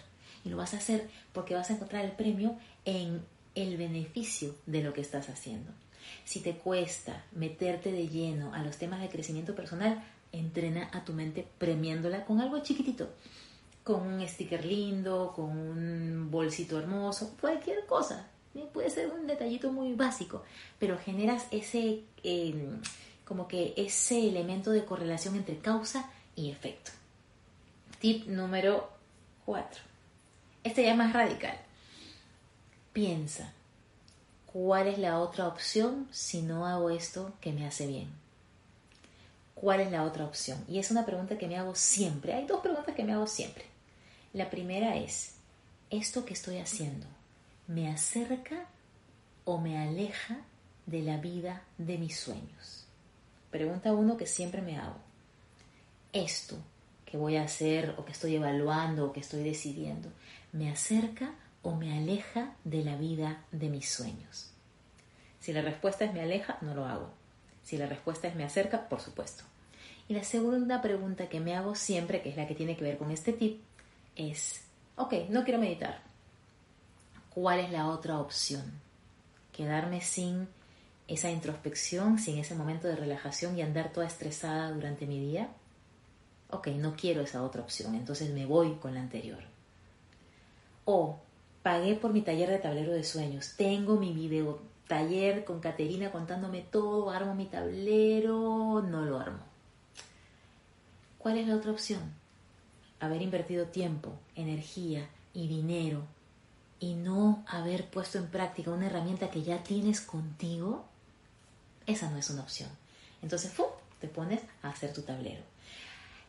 Y 0.44 0.48
lo 0.48 0.56
vas 0.56 0.74
a 0.74 0.78
hacer 0.78 1.08
porque 1.32 1.54
vas 1.54 1.70
a 1.70 1.74
encontrar 1.74 2.04
el 2.04 2.12
premio 2.12 2.56
en 2.84 3.22
el 3.54 3.76
beneficio 3.76 4.54
de 4.66 4.82
lo 4.82 4.92
que 4.92 5.02
estás 5.02 5.28
haciendo. 5.28 5.70
Si 6.24 6.40
te 6.40 6.56
cuesta 6.56 7.24
meterte 7.32 7.92
de 7.92 8.08
lleno 8.08 8.54
a 8.54 8.62
los 8.62 8.78
temas 8.78 9.00
de 9.00 9.08
crecimiento 9.08 9.54
personal, 9.54 10.02
entrena 10.32 10.88
a 10.92 11.04
tu 11.04 11.12
mente 11.12 11.46
premiándola 11.58 12.24
con 12.24 12.40
algo 12.40 12.60
chiquitito, 12.60 13.10
con 13.84 14.06
un 14.06 14.26
sticker 14.26 14.64
lindo, 14.64 15.32
con 15.34 15.56
un 15.56 16.30
bolsito 16.30 16.78
hermoso, 16.78 17.36
cualquier 17.40 17.86
cosa. 17.86 18.28
Puede 18.72 18.90
ser 18.90 19.10
un 19.12 19.26
detallito 19.26 19.72
muy 19.72 19.94
básico, 19.94 20.42
pero 20.78 20.98
generas 20.98 21.46
ese, 21.52 22.02
em, 22.24 22.80
como 23.24 23.46
que 23.46 23.74
ese 23.76 24.28
elemento 24.28 24.72
de 24.72 24.84
correlación 24.84 25.36
entre 25.36 25.58
causa 25.58 26.10
y 26.34 26.50
efecto. 26.50 26.90
Tip 28.00 28.26
número 28.26 28.90
4. 29.44 29.82
Este 30.64 30.82
ya 30.82 30.92
es 30.92 30.96
más 30.96 31.12
radical. 31.12 31.56
Piensa, 32.92 33.52
¿cuál 34.46 34.88
es 34.88 34.98
la 34.98 35.20
otra 35.20 35.46
opción 35.46 36.08
si 36.10 36.42
no 36.42 36.66
hago 36.66 36.90
esto 36.90 37.32
que 37.40 37.52
me 37.52 37.66
hace 37.66 37.86
bien? 37.86 38.08
¿Cuál 39.54 39.80
es 39.80 39.92
la 39.92 40.02
otra 40.02 40.24
opción? 40.24 40.64
Y 40.68 40.78
es 40.80 40.90
una 40.90 41.06
pregunta 41.06 41.38
que 41.38 41.46
me 41.46 41.56
hago 41.56 41.76
siempre. 41.76 42.34
Hay 42.34 42.46
dos 42.46 42.60
preguntas 42.60 42.94
que 42.94 43.04
me 43.04 43.12
hago 43.12 43.26
siempre. 43.28 43.64
La 44.32 44.50
primera 44.50 44.96
es, 44.96 45.34
¿esto 45.90 46.24
que 46.24 46.34
estoy 46.34 46.58
haciendo 46.58 47.06
me 47.70 47.88
acerca 47.88 48.66
o 49.44 49.58
me 49.58 49.78
aleja 49.78 50.38
de 50.86 51.02
la 51.02 51.18
vida 51.18 51.62
de 51.78 51.98
mis 51.98 52.18
sueños? 52.18 52.84
Pregunta 53.52 53.92
uno 53.92 54.16
que 54.16 54.26
siempre 54.26 54.60
me 54.60 54.76
hago. 54.76 54.96
¿Esto 56.12 56.56
que 57.06 57.16
voy 57.16 57.36
a 57.36 57.44
hacer 57.44 57.94
o 57.96 58.04
que 58.04 58.10
estoy 58.10 58.34
evaluando 58.34 59.06
o 59.06 59.12
que 59.12 59.20
estoy 59.20 59.44
decidiendo 59.44 60.10
me 60.52 60.68
acerca 60.68 61.32
o 61.62 61.76
me 61.76 61.96
aleja 61.96 62.56
de 62.64 62.82
la 62.82 62.96
vida 62.96 63.44
de 63.52 63.68
mis 63.68 63.88
sueños? 63.88 64.50
Si 65.38 65.52
la 65.52 65.62
respuesta 65.62 66.04
es 66.04 66.12
me 66.12 66.22
aleja, 66.22 66.58
no 66.62 66.74
lo 66.74 66.86
hago. 66.86 67.12
Si 67.62 67.76
la 67.76 67.86
respuesta 67.86 68.26
es 68.26 68.34
me 68.34 68.42
acerca, 68.42 68.88
por 68.88 69.00
supuesto. 69.00 69.44
Y 70.08 70.14
la 70.14 70.24
segunda 70.24 70.82
pregunta 70.82 71.28
que 71.28 71.38
me 71.38 71.54
hago 71.54 71.76
siempre, 71.76 72.20
que 72.20 72.30
es 72.30 72.36
la 72.36 72.48
que 72.48 72.56
tiene 72.56 72.76
que 72.76 72.82
ver 72.82 72.98
con 72.98 73.12
este 73.12 73.32
tip, 73.32 73.60
es, 74.16 74.64
ok, 74.96 75.14
no 75.28 75.44
quiero 75.44 75.60
meditar. 75.60 76.09
¿Cuál 77.34 77.60
es 77.60 77.70
la 77.70 77.88
otra 77.88 78.18
opción? 78.18 78.64
¿Quedarme 79.52 80.00
sin 80.00 80.48
esa 81.06 81.30
introspección, 81.30 82.18
sin 82.18 82.38
ese 82.38 82.56
momento 82.56 82.88
de 82.88 82.96
relajación 82.96 83.56
y 83.56 83.62
andar 83.62 83.92
toda 83.92 84.06
estresada 84.06 84.72
durante 84.72 85.06
mi 85.06 85.20
día? 85.20 85.48
Ok, 86.50 86.68
no 86.68 86.96
quiero 86.96 87.20
esa 87.20 87.44
otra 87.44 87.62
opción, 87.62 87.94
entonces 87.94 88.30
me 88.34 88.46
voy 88.46 88.74
con 88.74 88.94
la 88.94 89.00
anterior. 89.00 89.38
O 90.84 91.20
pagué 91.62 91.94
por 91.94 92.12
mi 92.12 92.22
taller 92.22 92.50
de 92.50 92.58
tablero 92.58 92.92
de 92.92 93.04
sueños, 93.04 93.54
tengo 93.56 93.94
mi 93.96 94.12
video 94.12 94.60
taller 94.88 95.44
con 95.44 95.60
Caterina 95.60 96.10
contándome 96.10 96.62
todo, 96.62 97.10
armo 97.10 97.36
mi 97.36 97.46
tablero, 97.46 98.82
no 98.82 99.02
lo 99.02 99.20
armo. 99.20 99.44
¿Cuál 101.18 101.38
es 101.38 101.46
la 101.46 101.54
otra 101.54 101.70
opción? 101.70 102.00
Haber 102.98 103.22
invertido 103.22 103.66
tiempo, 103.66 104.10
energía 104.34 105.08
y 105.32 105.46
dinero 105.46 106.02
y 106.80 106.94
no 106.94 107.44
haber 107.46 107.86
puesto 107.86 108.18
en 108.18 108.26
práctica 108.26 108.70
una 108.70 108.86
herramienta 108.86 109.30
que 109.30 109.42
ya 109.42 109.62
tienes 109.62 110.00
contigo, 110.00 110.84
esa 111.86 112.10
no 112.10 112.16
es 112.16 112.30
una 112.30 112.42
opción. 112.42 112.70
Entonces, 113.22 113.52
¡fum! 113.52 113.66
te 114.00 114.08
pones 114.08 114.40
a 114.62 114.70
hacer 114.70 114.92
tu 114.92 115.02
tablero. 115.02 115.42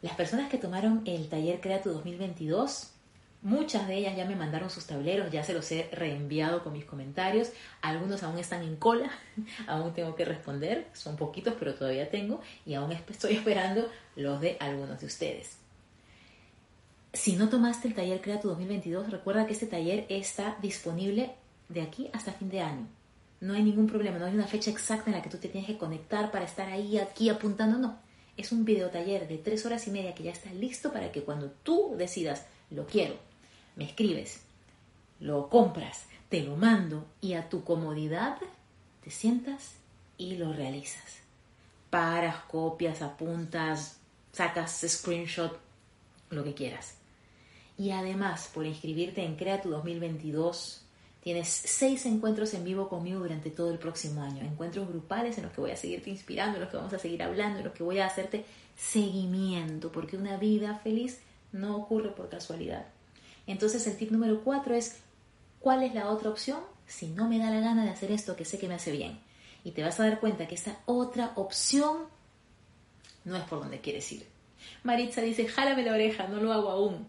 Las 0.01 0.13
personas 0.15 0.50
que 0.50 0.58
tomaron 0.58 1.03
el 1.05 1.29
taller 1.29 1.62
Crea 1.62 1.81
tu 1.81 1.91
2022 1.91 2.91
Muchas 3.43 3.88
de 3.88 3.96
ellas 3.96 4.15
ya 4.15 4.25
me 4.25 4.36
mandaron 4.36 4.70
sus 4.70 4.86
tableros, 4.86 5.31
ya 5.31 5.43
se 5.43 5.53
los 5.53 5.72
he 5.72 5.89
reenviado 5.91 6.63
con 6.63 6.74
mis 6.74 6.86
comentarios. 6.86 7.50
Algunos 7.81 8.22
aún 8.22 8.38
están 8.38 8.62
en 8.62 8.75
cola, 8.75 9.10
aún 9.67 9.93
tengo 9.96 10.15
que 10.15 10.25
responder, 10.25 10.88
son 10.93 11.15
poquitos, 11.15 11.55
pero 11.58 11.74
todavía 11.74 12.12
tengo 12.12 12.39
y 12.67 12.75
aún 12.75 12.91
estoy 12.91 13.38
esperando 13.38 13.89
los 14.15 14.39
de 14.41 14.58
algunos 14.60 15.00
de 15.00 15.08
ustedes. 15.08 15.58
Si 17.13 17.36
no 17.36 17.50
tomaste 17.50 17.89
el 17.89 17.94
taller 17.94 18.22
Crea 18.22 18.39
tu 18.39 18.48
2022, 18.48 19.12
recuerda 19.12 19.46
que 19.46 19.51
este 19.51 19.68
taller 19.68 20.06
está 20.08 20.58
disponible 20.62 21.36
de 21.68 21.82
aquí 21.82 22.10
hasta 22.13 22.32
fin 22.32 22.50
de 22.50 22.62
año. 22.62 22.88
No 23.41 23.53
hay 23.53 23.63
ningún 23.63 23.88
problema, 23.88 24.18
no 24.18 24.25
hay 24.25 24.34
una 24.34 24.48
fecha 24.48 24.72
exacta 24.72 25.10
en 25.10 25.18
la 25.18 25.22
que 25.22 25.30
tú 25.30 25.38
te 25.38 25.50
tienes 25.50 25.70
que 25.70 25.77
conectar 25.77 26.32
para 26.32 26.46
estar 26.46 26.70
ahí, 26.70 26.98
aquí 26.98 27.27
apuntando, 27.27 27.77
no. 27.77 27.98
Es 28.38 28.53
un 28.53 28.63
video 28.63 28.89
taller 28.89 29.27
de 29.27 29.38
tres 29.38 29.65
horas 29.65 29.88
y 29.88 29.91
media 29.91 30.15
que 30.15 30.24
ya 30.24 30.32
está 30.32 30.53
listo 30.53 30.94
para 30.94 31.12
que 31.12 31.24
cuando 31.24 31.51
tú 31.63 31.96
decidas, 31.98 32.46
lo 32.70 32.86
quiero, 32.86 33.15
me 33.75 33.84
escribes, 33.84 34.41
lo 35.20 35.50
compras, 35.50 36.06
te 36.30 36.41
lo 36.44 36.56
mando 36.56 37.06
y 37.20 37.34
a 37.34 37.50
tu 37.50 37.65
comodidad 37.65 38.38
te 39.03 39.12
sientas 39.12 39.74
y 40.18 40.36
lo 40.36 40.53
realizas. 40.53 41.18
Paras, 41.89 42.38
copias, 42.46 43.01
apuntas, 43.01 43.98
sacas 44.32 44.86
screenshot, 44.88 45.60
lo 46.30 46.44
que 46.46 46.53
quieras. 46.53 47.00
Y 47.82 47.90
además, 47.90 48.48
por 48.54 48.68
inscribirte 48.68 49.26
en 49.26 49.36
Crea 49.36 49.60
tu 49.60 49.72
2022, 49.72 50.84
tienes 51.20 51.48
seis 51.48 52.06
encuentros 52.06 52.54
en 52.54 52.64
vivo 52.64 52.88
conmigo 52.88 53.22
durante 53.22 53.50
todo 53.50 53.72
el 53.72 53.80
próximo 53.80 54.22
año. 54.22 54.44
Encuentros 54.44 54.88
grupales 54.88 55.40
en 55.40 55.46
los 55.46 55.52
que 55.52 55.62
voy 55.62 55.72
a 55.72 55.76
seguirte 55.76 56.12
inspirando, 56.12 56.58
en 56.58 56.62
los 56.62 56.70
que 56.70 56.78
vamos 56.78 56.94
a 56.94 57.00
seguir 57.00 57.24
hablando, 57.24 57.58
en 57.58 57.66
los 57.66 57.74
que 57.74 57.82
voy 57.82 57.98
a 57.98 58.06
hacerte 58.06 58.46
seguimiento, 58.78 59.92
porque 59.92 60.16
una 60.16 60.38
vida 60.38 60.76
feliz 60.84 61.22
no 61.54 61.76
ocurre 61.76 62.12
por 62.12 62.30
casualidad. 62.30 62.86
Entonces 63.48 63.88
el 63.88 63.98
tip 63.98 64.12
número 64.12 64.44
cuatro 64.44 64.76
es, 64.76 64.98
¿cuál 65.60 65.82
es 65.82 65.96
la 65.96 66.12
otra 66.12 66.30
opción? 66.30 66.60
Si 66.86 67.08
no 67.08 67.28
me 67.28 67.40
da 67.40 67.50
la 67.50 67.62
gana 67.62 67.84
de 67.84 67.90
hacer 67.90 68.12
esto 68.12 68.36
que 68.36 68.46
sé 68.46 68.60
que 68.60 68.68
me 68.68 68.76
hace 68.76 68.92
bien. 68.92 69.20
Y 69.64 69.72
te 69.72 69.82
vas 69.82 70.00
a 70.00 70.04
dar 70.04 70.20
cuenta 70.20 70.48
que 70.48 70.54
esa 70.54 70.78
otra 70.86 71.32
opción 71.36 72.04
no 73.26 73.38
es 73.38 73.44
por 73.46 73.60
donde 73.60 73.82
quieres 73.82 74.12
ir. 74.12 74.28
Maritza 74.84 75.22
dice, 75.22 75.48
jálame 75.48 75.82
la 75.82 75.94
oreja, 75.94 76.28
no 76.28 76.40
lo 76.40 76.54
hago 76.54 76.70
aún. 76.70 77.08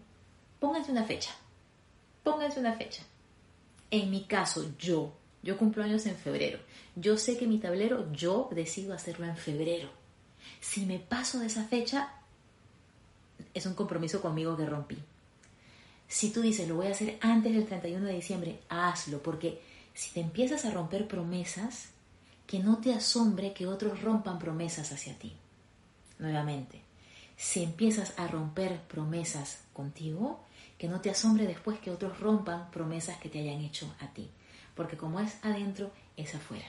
Pónganse 0.63 0.93
una 0.93 1.03
fecha. 1.03 1.31
Pónganse 2.23 2.61
una 2.61 2.71
fecha. 2.71 3.03
En 3.91 4.09
mi 4.09 4.23
caso, 4.23 4.71
yo, 4.79 5.11
yo 5.41 5.57
cumplo 5.57 5.83
años 5.83 6.05
en 6.05 6.15
febrero. 6.15 6.57
Yo 6.95 7.17
sé 7.17 7.37
que 7.37 7.47
mi 7.47 7.57
tablero, 7.59 8.09
yo 8.13 8.47
decido 8.49 8.93
hacerlo 8.93 9.25
en 9.25 9.35
febrero. 9.35 9.89
Si 10.61 10.85
me 10.85 10.99
paso 10.99 11.39
de 11.39 11.47
esa 11.47 11.65
fecha, 11.65 12.13
es 13.53 13.65
un 13.65 13.73
compromiso 13.73 14.21
conmigo 14.21 14.55
que 14.55 14.65
rompí. 14.65 14.97
Si 16.07 16.31
tú 16.31 16.39
dices, 16.39 16.65
lo 16.69 16.75
voy 16.75 16.87
a 16.87 16.91
hacer 16.91 17.17
antes 17.19 17.53
del 17.53 17.65
31 17.65 18.05
de 18.05 18.13
diciembre, 18.13 18.61
hazlo, 18.69 19.21
porque 19.21 19.61
si 19.93 20.13
te 20.13 20.21
empiezas 20.21 20.63
a 20.63 20.71
romper 20.71 21.09
promesas, 21.09 21.89
que 22.47 22.59
no 22.59 22.77
te 22.77 22.93
asombre 22.93 23.51
que 23.51 23.67
otros 23.67 24.01
rompan 24.01 24.39
promesas 24.39 24.93
hacia 24.93 25.19
ti. 25.19 25.35
Nuevamente, 26.19 26.79
si 27.35 27.63
empiezas 27.63 28.17
a 28.17 28.27
romper 28.27 28.79
promesas 28.83 29.59
contigo, 29.73 30.39
que 30.77 30.87
no 30.87 31.01
te 31.01 31.09
asombre 31.09 31.47
después 31.47 31.79
que 31.79 31.91
otros 31.91 32.19
rompan 32.19 32.69
promesas 32.71 33.17
que 33.17 33.29
te 33.29 33.39
hayan 33.39 33.61
hecho 33.61 33.93
a 33.99 34.07
ti, 34.07 34.29
porque 34.75 34.97
como 34.97 35.19
es 35.19 35.37
adentro, 35.43 35.91
es 36.17 36.33
afuera. 36.35 36.65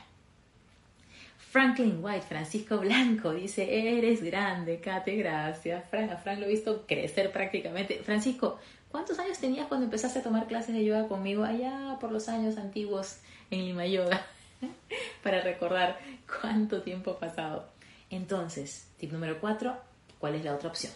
Franklin 1.37 1.99
White, 2.03 2.27
Francisco 2.27 2.79
Blanco, 2.79 3.33
dice, 3.33 3.97
eres 3.97 4.23
grande, 4.23 4.81
Kate, 4.81 5.15
gracias. 5.17 5.89
Frank, 5.89 6.11
a 6.11 6.17
Frank 6.17 6.41
lo 6.41 6.47
he 6.47 6.49
visto 6.49 6.85
crecer 6.87 7.31
prácticamente. 7.31 8.03
Francisco, 8.03 8.59
¿Cuántos 8.95 9.19
años 9.19 9.39
tenías 9.39 9.67
cuando 9.67 9.87
empezaste 9.87 10.21
a 10.21 10.23
tomar 10.23 10.47
clases 10.47 10.73
de 10.73 10.85
yoga 10.85 11.09
conmigo 11.09 11.43
allá 11.43 11.99
por 12.01 12.13
los 12.13 12.29
años 12.29 12.57
antiguos 12.59 13.17
en 13.51 13.65
Lima 13.65 13.87
Yoga? 13.87 14.25
Para 15.25 15.41
recordar 15.41 15.99
cuánto 16.41 16.81
tiempo 16.81 17.11
ha 17.11 17.19
pasado. 17.19 17.67
Entonces, 18.09 18.87
tip 18.97 19.11
número 19.11 19.41
cuatro, 19.41 19.77
¿cuál 20.21 20.37
es 20.37 20.45
la 20.45 20.55
otra 20.55 20.69
opción? 20.69 20.93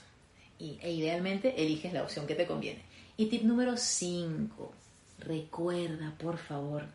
Y, 0.60 0.78
e 0.80 0.92
idealmente 0.92 1.60
eliges 1.60 1.92
la 1.92 2.04
opción 2.04 2.28
que 2.28 2.36
te 2.36 2.46
conviene. 2.46 2.82
Y 3.20 3.26
tip 3.26 3.42
número 3.42 3.76
cinco, 3.76 4.72
recuerda, 5.18 6.14
por 6.20 6.38
favor, 6.38 6.86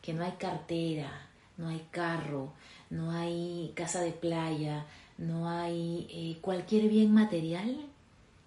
que 0.00 0.14
no 0.14 0.22
hay 0.22 0.30
cartera, 0.38 1.10
no 1.56 1.66
hay 1.66 1.84
carro, 1.90 2.52
no 2.90 3.10
hay 3.10 3.72
casa 3.74 4.02
de 4.02 4.12
playa, 4.12 4.86
no 5.18 5.48
hay 5.48 6.06
eh, 6.10 6.38
cualquier 6.40 6.88
bien 6.88 7.12
material 7.12 7.76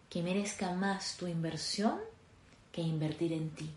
que 0.10 0.24
merezca 0.24 0.72
más 0.72 1.18
tu 1.18 1.28
inversión 1.28 2.00
que 2.72 2.80
invertir 2.80 3.34
en 3.34 3.50
ti. 3.50 3.70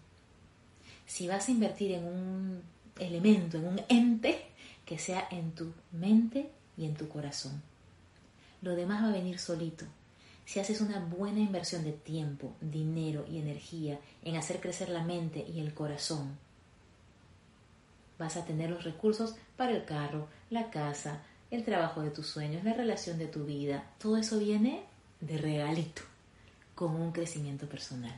Si 1.05 1.27
vas 1.27 1.49
a 1.49 1.51
invertir 1.51 1.91
en 1.91 2.05
un 2.05 2.63
elemento, 3.01 3.57
en 3.57 3.67
un 3.67 3.81
ente, 3.89 4.47
que 4.87 4.97
sea 4.97 5.27
en 5.33 5.51
tu 5.57 5.73
mente 5.91 6.53
y 6.77 6.85
en 6.85 6.95
tu 6.95 7.09
corazón. 7.09 7.61
Lo 8.63 8.77
demás 8.77 9.03
va 9.03 9.09
a 9.09 9.13
venir 9.13 9.41
solito. 9.41 9.87
Si 10.49 10.59
haces 10.61 10.81
una 10.81 10.99
buena 10.99 11.41
inversión 11.41 11.85
de 11.85 11.93
tiempo, 11.93 12.55
dinero 12.63 13.27
y 13.31 13.37
energía 13.37 13.99
en 14.25 14.37
hacer 14.37 14.61
crecer 14.61 14.89
la 14.89 15.05
mente 15.05 15.45
y 15.47 15.61
el 15.61 15.75
corazón, 15.75 16.39
vas 18.19 18.39
a 18.39 18.47
tener 18.47 18.71
los 18.71 18.83
recursos 18.83 19.37
para 19.59 19.73
el 19.73 19.85
carro, 19.85 20.27
la 20.49 20.71
casa, 20.71 21.21
el 21.51 21.67
trabajo 21.67 22.01
de 22.01 22.09
tus 22.09 22.29
sueños, 22.29 22.65
la 22.65 22.73
relación 22.73 23.19
de 23.19 23.27
tu 23.27 23.45
vida. 23.45 23.91
Todo 23.99 24.17
eso 24.17 24.39
viene 24.39 24.85
de 25.21 25.37
regalito 25.37 26.01
con 26.75 26.95
un 26.95 27.13
crecimiento 27.13 27.69
personal. 27.69 28.15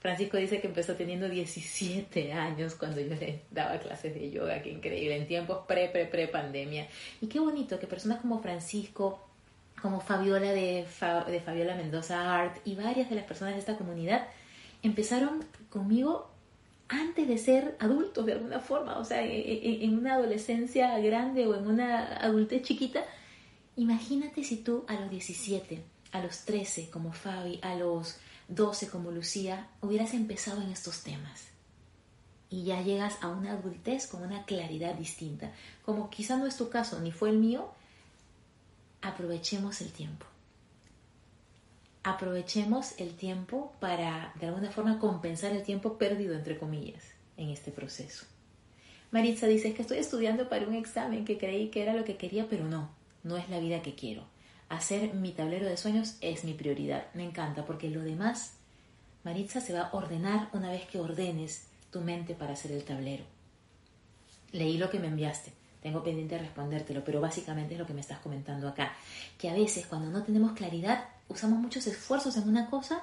Francisco 0.00 0.36
dice 0.36 0.60
que 0.60 0.66
empezó 0.66 0.94
teniendo 0.94 1.26
17 1.26 2.34
años 2.34 2.74
cuando 2.74 3.00
yo 3.00 3.14
le 3.14 3.40
daba 3.50 3.78
clases 3.78 4.12
de 4.12 4.30
yoga, 4.30 4.60
qué 4.60 4.72
increíble, 4.72 5.16
en 5.16 5.26
tiempos 5.26 5.64
pre, 5.66 5.88
pre, 5.88 6.04
pre 6.04 6.28
pandemia. 6.28 6.86
Y 7.22 7.28
qué 7.28 7.40
bonito 7.40 7.78
que 7.80 7.86
personas 7.86 8.20
como 8.20 8.42
Francisco, 8.42 9.30
como 9.84 10.00
Fabiola 10.00 10.50
de, 10.50 10.86
Fabiola 10.88 11.74
Mendoza 11.74 12.34
Art 12.34 12.56
y 12.64 12.74
varias 12.74 13.10
de 13.10 13.16
las 13.16 13.26
personas 13.26 13.52
de 13.52 13.60
esta 13.60 13.76
comunidad 13.76 14.26
empezaron 14.82 15.44
conmigo 15.68 16.30
antes 16.88 17.28
de 17.28 17.36
ser 17.36 17.76
adultos 17.78 18.24
de 18.24 18.32
alguna 18.32 18.60
forma, 18.60 18.96
o 18.98 19.04
sea, 19.04 19.22
e, 19.22 19.38
e, 19.38 19.84
en 19.84 19.98
una 19.98 20.14
adolescencia 20.14 20.98
grande 21.00 21.46
o 21.46 21.54
en 21.54 21.66
una 21.66 22.16
adultez 22.16 22.62
chiquita. 22.62 23.04
Imagínate 23.76 24.42
si 24.42 24.56
tú 24.56 24.86
a 24.88 24.94
los 24.94 25.10
17, 25.10 25.82
a 26.12 26.20
los 26.22 26.46
13 26.46 26.88
como 26.88 27.12
Fabi, 27.12 27.60
a 27.60 27.74
los 27.74 28.16
12 28.48 28.88
como 28.88 29.10
Lucía, 29.10 29.68
hubieras 29.82 30.14
empezado 30.14 30.62
en 30.62 30.70
estos 30.70 31.02
temas. 31.02 31.48
Y 32.48 32.64
ya 32.64 32.80
llegas 32.80 33.18
a 33.20 33.28
una 33.28 33.52
adultez 33.52 34.06
con 34.06 34.22
una 34.22 34.46
claridad 34.46 34.94
distinta. 34.94 35.52
Como 35.84 36.08
quizá 36.08 36.38
no 36.38 36.46
es 36.46 36.56
tu 36.56 36.70
caso 36.70 37.00
ni 37.00 37.12
fue 37.12 37.28
el 37.28 37.36
mío, 37.36 37.74
aprovechemos 39.04 39.80
el 39.80 39.92
tiempo. 39.92 40.26
Aprovechemos 42.02 42.98
el 42.98 43.14
tiempo 43.14 43.72
para 43.80 44.32
de 44.40 44.46
alguna 44.46 44.70
forma 44.70 44.98
compensar 44.98 45.52
el 45.52 45.62
tiempo 45.62 45.96
perdido, 45.96 46.34
entre 46.34 46.58
comillas, 46.58 47.04
en 47.36 47.50
este 47.50 47.70
proceso. 47.70 48.26
Maritza 49.10 49.46
dice 49.46 49.72
que 49.74 49.82
estoy 49.82 49.98
estudiando 49.98 50.48
para 50.48 50.66
un 50.66 50.74
examen 50.74 51.24
que 51.24 51.38
creí 51.38 51.68
que 51.68 51.82
era 51.82 51.94
lo 51.94 52.04
que 52.04 52.16
quería, 52.16 52.48
pero 52.48 52.66
no, 52.66 52.90
no 53.22 53.36
es 53.36 53.48
la 53.48 53.60
vida 53.60 53.80
que 53.80 53.94
quiero 53.94 54.24
hacer 54.68 55.14
mi 55.14 55.32
tablero 55.32 55.66
de 55.66 55.76
sueños 55.76 56.16
es 56.20 56.44
mi 56.44 56.54
prioridad. 56.54 57.06
Me 57.14 57.24
encanta 57.24 57.64
porque 57.64 57.90
lo 57.90 58.02
demás, 58.02 58.54
Maritza 59.22 59.60
se 59.60 59.72
va 59.72 59.82
a 59.82 59.94
ordenar 59.94 60.48
una 60.52 60.70
vez 60.70 60.86
que 60.86 61.00
ordenes 61.00 61.66
tu 61.90 62.00
mente 62.00 62.34
para 62.34 62.52
hacer 62.52 62.72
el 62.72 62.84
tablero. 62.84 63.24
Leí 64.52 64.78
lo 64.78 64.90
que 64.90 64.98
me 64.98 65.08
enviaste. 65.08 65.52
Tengo 65.84 66.02
pendiente 66.02 66.36
de 66.36 66.40
respondértelo, 66.40 67.04
pero 67.04 67.20
básicamente 67.20 67.74
es 67.74 67.78
lo 67.78 67.86
que 67.86 67.92
me 67.92 68.00
estás 68.00 68.18
comentando 68.20 68.66
acá. 68.66 68.94
Que 69.36 69.50
a 69.50 69.52
veces 69.52 69.84
cuando 69.84 70.08
no 70.08 70.22
tenemos 70.22 70.52
claridad, 70.52 71.10
usamos 71.28 71.58
muchos 71.58 71.86
esfuerzos 71.86 72.38
en 72.38 72.48
una 72.48 72.70
cosa 72.70 73.02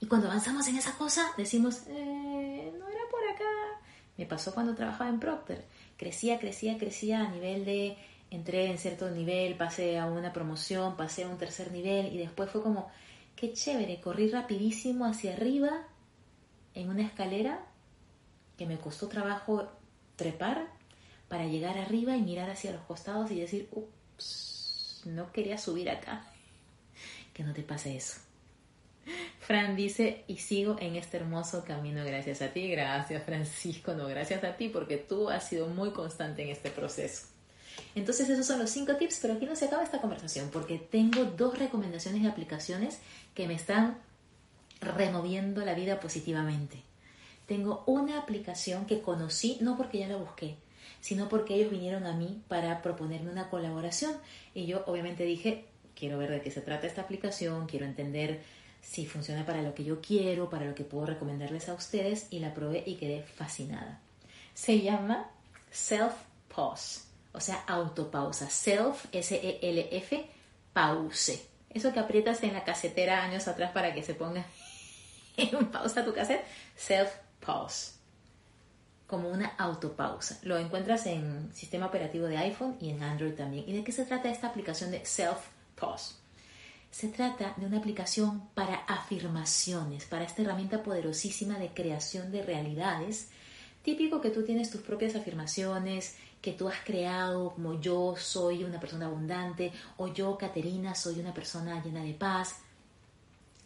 y 0.00 0.06
cuando 0.06 0.28
avanzamos 0.28 0.66
en 0.66 0.78
esa 0.78 0.96
cosa 0.96 1.30
decimos, 1.36 1.82
eh, 1.88 2.72
no 2.78 2.88
era 2.88 3.00
por 3.10 3.22
acá. 3.34 3.44
Me 4.16 4.24
pasó 4.24 4.54
cuando 4.54 4.74
trabajaba 4.74 5.10
en 5.10 5.20
Procter. 5.20 5.66
Crecía, 5.98 6.38
crecía, 6.38 6.78
crecía 6.78 7.20
a 7.20 7.28
nivel 7.28 7.66
de 7.66 7.98
entré 8.30 8.70
en 8.70 8.78
cierto 8.78 9.10
nivel, 9.10 9.58
pasé 9.58 9.98
a 9.98 10.06
una 10.06 10.32
promoción, 10.32 10.96
pasé 10.96 11.24
a 11.24 11.28
un 11.28 11.36
tercer 11.36 11.70
nivel 11.70 12.14
y 12.14 12.16
después 12.16 12.48
fue 12.48 12.62
como, 12.62 12.90
qué 13.36 13.52
chévere, 13.52 14.00
corrí 14.00 14.30
rapidísimo 14.30 15.04
hacia 15.04 15.34
arriba 15.34 15.82
en 16.72 16.88
una 16.88 17.02
escalera 17.02 17.66
que 18.56 18.64
me 18.64 18.78
costó 18.78 19.08
trabajo 19.08 19.68
trepar 20.16 20.71
para 21.32 21.46
llegar 21.46 21.78
arriba 21.78 22.14
y 22.14 22.20
mirar 22.20 22.50
hacia 22.50 22.72
los 22.72 22.82
costados 22.82 23.30
y 23.30 23.40
decir, 23.40 23.66
ups, 23.72 25.00
no 25.06 25.32
quería 25.32 25.56
subir 25.56 25.88
acá. 25.88 26.26
Que 27.32 27.42
no 27.42 27.54
te 27.54 27.62
pase 27.62 27.96
eso. 27.96 28.20
Fran 29.40 29.74
dice, 29.74 30.24
y 30.26 30.36
sigo 30.36 30.76
en 30.78 30.96
este 30.96 31.16
hermoso 31.16 31.64
camino 31.64 32.04
gracias 32.04 32.42
a 32.42 32.48
ti. 32.48 32.68
Gracias 32.68 33.22
Francisco, 33.22 33.94
no, 33.94 34.08
gracias 34.08 34.44
a 34.44 34.58
ti 34.58 34.68
porque 34.68 34.98
tú 34.98 35.30
has 35.30 35.48
sido 35.48 35.68
muy 35.68 35.92
constante 35.92 36.42
en 36.42 36.50
este 36.50 36.70
proceso. 36.70 37.28
Entonces 37.94 38.28
esos 38.28 38.44
son 38.44 38.58
los 38.58 38.68
cinco 38.68 38.96
tips, 38.96 39.20
pero 39.22 39.32
aquí 39.32 39.46
no 39.46 39.56
se 39.56 39.64
acaba 39.64 39.82
esta 39.82 40.02
conversación 40.02 40.50
porque 40.52 40.76
tengo 40.76 41.24
dos 41.24 41.58
recomendaciones 41.58 42.22
de 42.22 42.28
aplicaciones 42.28 42.98
que 43.34 43.48
me 43.48 43.54
están 43.54 43.96
removiendo 44.82 45.64
la 45.64 45.72
vida 45.72 45.98
positivamente. 45.98 46.82
Tengo 47.46 47.84
una 47.86 48.18
aplicación 48.18 48.84
que 48.84 49.00
conocí 49.00 49.56
no 49.62 49.78
porque 49.78 50.00
ya 50.00 50.08
la 50.08 50.16
busqué, 50.16 50.58
sino 51.00 51.28
porque 51.28 51.54
ellos 51.54 51.70
vinieron 51.70 52.06
a 52.06 52.12
mí 52.12 52.42
para 52.48 52.82
proponerme 52.82 53.30
una 53.30 53.50
colaboración 53.50 54.12
y 54.54 54.66
yo 54.66 54.84
obviamente 54.86 55.24
dije, 55.24 55.66
quiero 55.94 56.18
ver 56.18 56.30
de 56.30 56.42
qué 56.42 56.50
se 56.50 56.60
trata 56.60 56.86
esta 56.86 57.02
aplicación, 57.02 57.66
quiero 57.66 57.86
entender 57.86 58.42
si 58.80 59.06
funciona 59.06 59.46
para 59.46 59.62
lo 59.62 59.74
que 59.74 59.84
yo 59.84 60.00
quiero, 60.00 60.50
para 60.50 60.66
lo 60.66 60.74
que 60.74 60.84
puedo 60.84 61.06
recomendarles 61.06 61.68
a 61.68 61.74
ustedes 61.74 62.26
y 62.30 62.40
la 62.40 62.54
probé 62.54 62.82
y 62.86 62.96
quedé 62.96 63.22
fascinada. 63.22 64.00
Se 64.54 64.80
llama 64.80 65.30
Self 65.70 66.14
Pause 66.54 67.12
o 67.32 67.40
sea, 67.40 67.64
autopausa. 67.66 68.48
Self, 68.48 69.06
S-E-L-F, 69.12 70.30
pause. 70.72 71.48
Eso 71.70 71.92
que 71.92 72.00
aprietas 72.00 72.42
en 72.42 72.52
la 72.52 72.64
casetera 72.64 73.24
años 73.24 73.48
atrás 73.48 73.72
para 73.72 73.94
que 73.94 74.02
se 74.02 74.14
ponga 74.14 74.44
en 75.36 75.66
pausa 75.70 76.04
tu 76.04 76.12
cassette, 76.12 76.44
self 76.76 77.10
pause. 77.44 77.94
Como 79.12 79.28
una 79.28 79.48
autopausa. 79.58 80.38
Lo 80.40 80.56
encuentras 80.56 81.04
en 81.04 81.54
sistema 81.54 81.84
operativo 81.84 82.24
de 82.24 82.38
iPhone 82.38 82.78
y 82.80 82.88
en 82.88 83.02
Android 83.02 83.34
también. 83.34 83.68
¿Y 83.68 83.74
de 83.74 83.84
qué 83.84 83.92
se 83.92 84.06
trata 84.06 84.30
esta 84.30 84.46
aplicación 84.46 84.90
de 84.90 85.04
self 85.04 85.36
pause? 85.78 86.16
Se 86.90 87.08
trata 87.08 87.52
de 87.58 87.66
una 87.66 87.76
aplicación 87.76 88.48
para 88.54 88.74
afirmaciones, 88.74 90.06
para 90.06 90.24
esta 90.24 90.40
herramienta 90.40 90.82
poderosísima 90.82 91.58
de 91.58 91.74
creación 91.74 92.32
de 92.32 92.42
realidades. 92.42 93.28
Típico 93.82 94.22
que 94.22 94.30
tú 94.30 94.46
tienes 94.46 94.70
tus 94.70 94.80
propias 94.80 95.14
afirmaciones, 95.14 96.16
que 96.40 96.52
tú 96.52 96.66
has 96.66 96.80
creado, 96.82 97.50
como 97.50 97.78
yo 97.82 98.14
soy 98.16 98.64
una 98.64 98.80
persona 98.80 99.08
abundante 99.08 99.74
o 99.98 100.08
yo, 100.08 100.38
Caterina, 100.38 100.94
soy 100.94 101.20
una 101.20 101.34
persona 101.34 101.84
llena 101.84 102.02
de 102.02 102.14
paz. 102.14 102.60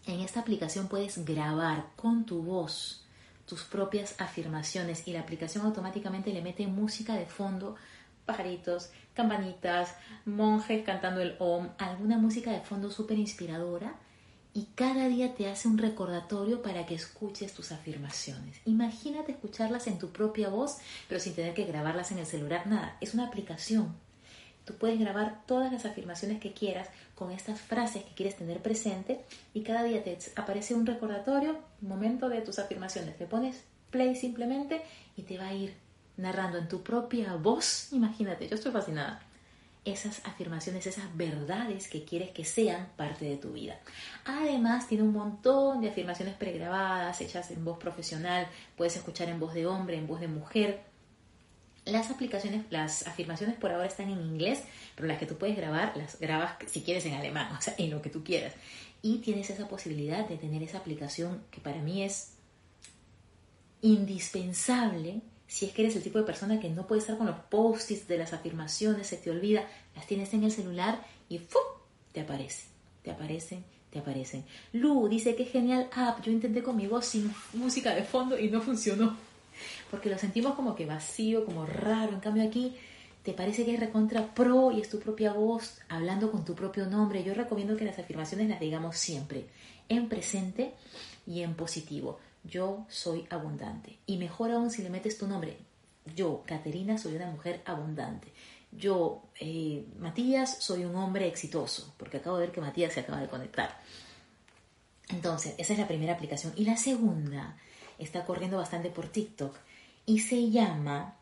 En 0.06 0.18
esta 0.18 0.40
aplicación 0.40 0.88
puedes 0.88 1.24
grabar 1.24 1.86
con 1.94 2.26
tu 2.26 2.42
voz 2.42 3.05
tus 3.46 3.62
propias 3.62 4.20
afirmaciones 4.20 5.06
y 5.06 5.12
la 5.12 5.20
aplicación 5.20 5.64
automáticamente 5.64 6.32
le 6.32 6.42
mete 6.42 6.66
música 6.66 7.14
de 7.14 7.26
fondo, 7.26 7.76
pajaritos, 8.26 8.90
campanitas, 9.14 9.94
monjes 10.24 10.84
cantando 10.84 11.20
el 11.20 11.36
OM, 11.38 11.68
alguna 11.78 12.18
música 12.18 12.50
de 12.50 12.60
fondo 12.60 12.90
súper 12.90 13.18
inspiradora 13.18 13.94
y 14.56 14.68
cada 14.74 15.06
día 15.08 15.34
te 15.34 15.48
hace 15.48 15.68
un 15.68 15.76
recordatorio 15.76 16.62
para 16.62 16.86
que 16.86 16.94
escuches 16.94 17.52
tus 17.52 17.72
afirmaciones. 17.72 18.58
Imagínate 18.64 19.32
escucharlas 19.32 19.86
en 19.86 19.98
tu 19.98 20.10
propia 20.10 20.48
voz, 20.48 20.78
pero 21.08 21.20
sin 21.20 21.34
tener 21.34 21.52
que 21.52 21.66
grabarlas 21.66 22.10
en 22.10 22.18
el 22.18 22.26
celular. 22.26 22.66
Nada, 22.66 22.96
es 23.02 23.12
una 23.12 23.26
aplicación. 23.26 23.94
Tú 24.66 24.74
puedes 24.74 24.98
grabar 24.98 25.46
todas 25.46 25.72
las 25.72 25.86
afirmaciones 25.86 26.40
que 26.40 26.52
quieras 26.52 26.88
con 27.14 27.30
estas 27.30 27.60
frases 27.60 28.04
que 28.04 28.14
quieres 28.14 28.36
tener 28.36 28.60
presente 28.60 29.24
y 29.54 29.62
cada 29.62 29.84
día 29.84 30.04
te 30.04 30.18
aparece 30.36 30.74
un 30.74 30.84
recordatorio, 30.84 31.56
momento 31.80 32.28
de 32.28 32.42
tus 32.42 32.58
afirmaciones. 32.58 33.16
Te 33.16 33.26
pones 33.26 33.62
play 33.90 34.14
simplemente 34.16 34.82
y 35.16 35.22
te 35.22 35.38
va 35.38 35.46
a 35.46 35.54
ir 35.54 35.74
narrando 36.16 36.58
en 36.58 36.68
tu 36.68 36.82
propia 36.82 37.36
voz. 37.36 37.92
Imagínate, 37.92 38.48
yo 38.48 38.56
estoy 38.56 38.72
fascinada 38.72 39.22
esas 39.86 40.20
afirmaciones, 40.26 40.84
esas 40.86 41.16
verdades 41.16 41.88
que 41.88 42.04
quieres 42.04 42.30
que 42.30 42.44
sean 42.44 42.88
parte 42.96 43.24
de 43.24 43.36
tu 43.36 43.52
vida. 43.52 43.78
Además, 44.24 44.88
tiene 44.88 45.04
un 45.04 45.12
montón 45.12 45.80
de 45.80 45.90
afirmaciones 45.90 46.34
pregrabadas, 46.34 47.20
hechas 47.20 47.52
en 47.52 47.64
voz 47.64 47.78
profesional, 47.78 48.48
puedes 48.76 48.96
escuchar 48.96 49.28
en 49.28 49.38
voz 49.38 49.54
de 49.54 49.66
hombre, 49.66 49.96
en 49.96 50.08
voz 50.08 50.20
de 50.20 50.26
mujer. 50.26 50.82
Las 51.86 52.10
aplicaciones, 52.10 52.64
las 52.70 53.06
afirmaciones 53.06 53.56
por 53.56 53.72
ahora 53.72 53.86
están 53.86 54.10
en 54.10 54.20
inglés, 54.20 54.62
pero 54.94 55.08
las 55.08 55.18
que 55.18 55.26
tú 55.26 55.36
puedes 55.36 55.56
grabar, 55.56 55.96
las 55.96 56.20
grabas 56.20 56.56
si 56.66 56.82
quieres 56.82 57.06
en 57.06 57.14
alemán, 57.14 57.50
o 57.58 57.62
sea, 57.62 57.74
en 57.78 57.90
lo 57.90 58.02
que 58.02 58.10
tú 58.10 58.22
quieras. 58.22 58.52
Y 59.02 59.18
tienes 59.18 59.48
esa 59.50 59.68
posibilidad 59.68 60.28
de 60.28 60.36
tener 60.36 60.62
esa 60.62 60.78
aplicación 60.78 61.42
que 61.50 61.60
para 61.60 61.80
mí 61.80 62.02
es 62.02 62.32
indispensable 63.80 65.22
si 65.46 65.66
es 65.66 65.72
que 65.72 65.82
eres 65.82 65.96
el 65.96 66.02
tipo 66.02 66.18
de 66.18 66.24
persona 66.24 66.58
que 66.58 66.68
no 66.68 66.86
puede 66.86 67.00
estar 67.00 67.16
con 67.16 67.26
los 67.26 67.36
post-its 67.50 68.08
de 68.08 68.18
las 68.18 68.32
afirmaciones, 68.32 69.06
se 69.06 69.16
te 69.16 69.30
olvida, 69.30 69.64
las 69.94 70.06
tienes 70.06 70.34
en 70.34 70.44
el 70.44 70.50
celular 70.50 71.00
y 71.28 71.38
¡fu! 71.38 71.58
te 72.12 72.22
aparece, 72.22 72.64
te 73.02 73.10
aparecen, 73.12 73.64
te 73.90 74.00
aparecen. 74.00 74.44
Lu 74.72 75.08
dice 75.08 75.36
que 75.36 75.44
genial 75.44 75.88
app, 75.94 76.22
yo 76.22 76.32
intenté 76.32 76.62
con 76.62 76.76
mi 76.76 76.86
voz 76.86 77.06
sin 77.06 77.32
música 77.52 77.94
de 77.94 78.02
fondo 78.02 78.38
y 78.38 78.50
no 78.50 78.60
funcionó, 78.60 79.16
porque 79.90 80.10
lo 80.10 80.18
sentimos 80.18 80.54
como 80.54 80.74
que 80.74 80.86
vacío, 80.86 81.44
como 81.44 81.66
raro, 81.66 82.12
en 82.12 82.20
cambio 82.20 82.44
aquí 82.44 82.76
te 83.22 83.32
parece 83.32 83.64
que 83.64 83.74
es 83.74 83.80
recontra 83.80 84.34
pro 84.34 84.70
y 84.70 84.80
es 84.80 84.88
tu 84.88 85.00
propia 85.00 85.32
voz 85.32 85.80
hablando 85.88 86.30
con 86.30 86.44
tu 86.44 86.54
propio 86.54 86.86
nombre. 86.86 87.24
Yo 87.24 87.34
recomiendo 87.34 87.76
que 87.76 87.84
las 87.84 87.98
afirmaciones 87.98 88.48
las 88.48 88.60
digamos 88.60 88.96
siempre, 88.96 89.46
en 89.88 90.08
presente 90.08 90.74
y 91.26 91.42
en 91.42 91.54
positivo 91.54 92.18
yo 92.46 92.86
soy 92.88 93.26
abundante. 93.30 93.98
Y 94.06 94.16
mejor 94.16 94.50
aún 94.50 94.70
si 94.70 94.82
le 94.82 94.90
metes 94.90 95.18
tu 95.18 95.26
nombre. 95.26 95.56
Yo, 96.14 96.44
Caterina, 96.46 96.98
soy 96.98 97.16
una 97.16 97.26
mujer 97.26 97.62
abundante. 97.64 98.32
Yo, 98.70 99.22
eh, 99.40 99.84
Matías, 99.98 100.58
soy 100.62 100.84
un 100.84 100.94
hombre 100.96 101.26
exitoso, 101.26 101.94
porque 101.98 102.18
acabo 102.18 102.36
de 102.36 102.46
ver 102.46 102.54
que 102.54 102.60
Matías 102.60 102.92
se 102.92 103.00
acaba 103.00 103.20
de 103.20 103.28
conectar. 103.28 103.80
Entonces, 105.08 105.54
esa 105.58 105.72
es 105.72 105.78
la 105.78 105.88
primera 105.88 106.14
aplicación. 106.14 106.52
Y 106.56 106.64
la 106.64 106.76
segunda 106.76 107.56
está 107.98 108.24
corriendo 108.24 108.56
bastante 108.56 108.90
por 108.90 109.08
TikTok 109.08 109.56
y 110.06 110.20
se 110.20 110.50
llama 110.50 111.16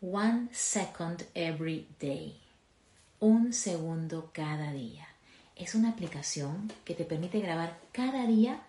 One 0.00 0.48
Second 0.50 1.24
Every 1.34 1.86
Day. 2.00 2.40
Un 3.20 3.52
segundo 3.52 4.30
cada 4.32 4.72
día. 4.72 5.06
Es 5.56 5.74
una 5.74 5.90
aplicación 5.90 6.72
que 6.86 6.94
te 6.94 7.04
permite 7.04 7.38
grabar 7.40 7.78
cada 7.92 8.26
día, 8.26 8.62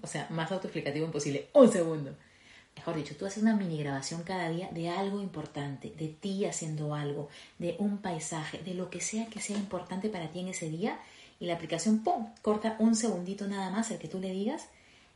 o 0.00 0.06
sea, 0.06 0.28
más 0.30 0.52
autoexplicativo 0.52 1.06
imposible, 1.06 1.48
un 1.54 1.72
segundo. 1.72 2.14
Mejor 2.76 2.94
dicho, 2.94 3.16
tú 3.16 3.26
haces 3.26 3.42
una 3.42 3.56
mini 3.56 3.78
grabación 3.78 4.22
cada 4.22 4.48
día 4.48 4.68
de 4.70 4.88
algo 4.90 5.20
importante, 5.20 5.92
de 5.98 6.06
ti 6.06 6.44
haciendo 6.44 6.94
algo, 6.94 7.28
de 7.58 7.74
un 7.80 7.98
paisaje, 7.98 8.58
de 8.58 8.74
lo 8.74 8.90
que 8.90 9.00
sea 9.00 9.26
que 9.26 9.40
sea 9.40 9.56
importante 9.56 10.08
para 10.08 10.30
ti 10.30 10.38
en 10.38 10.48
ese 10.48 10.70
día. 10.70 11.00
Y 11.40 11.46
la 11.46 11.54
aplicación, 11.54 12.04
¡pum!, 12.04 12.28
corta 12.42 12.76
un 12.78 12.94
segundito 12.94 13.48
nada 13.48 13.70
más 13.70 13.90
el 13.90 13.98
que 13.98 14.06
tú 14.06 14.20
le 14.20 14.30
digas 14.30 14.68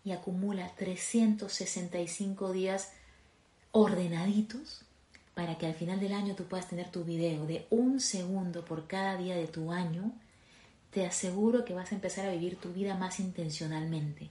y 0.05 0.11
acumula 0.11 0.73
365 0.77 2.51
días 2.51 2.91
ordenaditos 3.75 4.83
para 5.35 5.59
que 5.59 5.67
al 5.67 5.75
final 5.75 5.99
del 5.99 6.13
año 6.13 6.37
tú 6.37 6.45
puedas 6.45 6.69
tener 6.69 6.91
tu 6.93 7.03
video 7.03 7.45
de 7.45 7.67
un 7.71 7.99
segundo 7.99 8.65
por 8.65 8.87
cada 8.87 9.17
día 9.17 9.35
de 9.35 9.49
tu 9.49 9.73
año, 9.73 10.13
te 10.91 11.05
aseguro 11.05 11.65
que 11.65 11.75
vas 11.75 11.91
a 11.91 11.97
empezar 11.97 12.25
a 12.25 12.31
vivir 12.31 12.55
tu 12.55 12.73
vida 12.73 12.95
más 12.95 13.19
intencionalmente, 13.19 14.31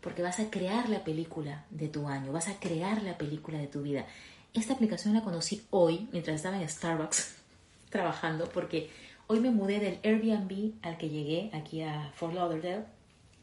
porque 0.00 0.22
vas 0.22 0.40
a 0.40 0.50
crear 0.50 0.88
la 0.88 1.04
película 1.04 1.64
de 1.70 1.86
tu 1.86 2.08
año, 2.08 2.32
vas 2.32 2.48
a 2.48 2.58
crear 2.58 3.00
la 3.04 3.16
película 3.16 3.58
de 3.58 3.68
tu 3.68 3.82
vida. 3.82 4.06
Esta 4.52 4.74
aplicación 4.74 5.14
la 5.14 5.22
conocí 5.22 5.62
hoy 5.70 6.08
mientras 6.10 6.34
estaba 6.34 6.60
en 6.60 6.68
Starbucks 6.68 7.36
trabajando, 7.90 8.48
porque 8.48 8.90
hoy 9.28 9.38
me 9.38 9.52
mudé 9.52 9.78
del 9.78 10.00
Airbnb 10.02 10.72
al 10.82 10.98
que 10.98 11.10
llegué 11.10 11.50
aquí 11.52 11.82
a 11.82 12.10
Fort 12.16 12.34
Lauderdale 12.34 12.86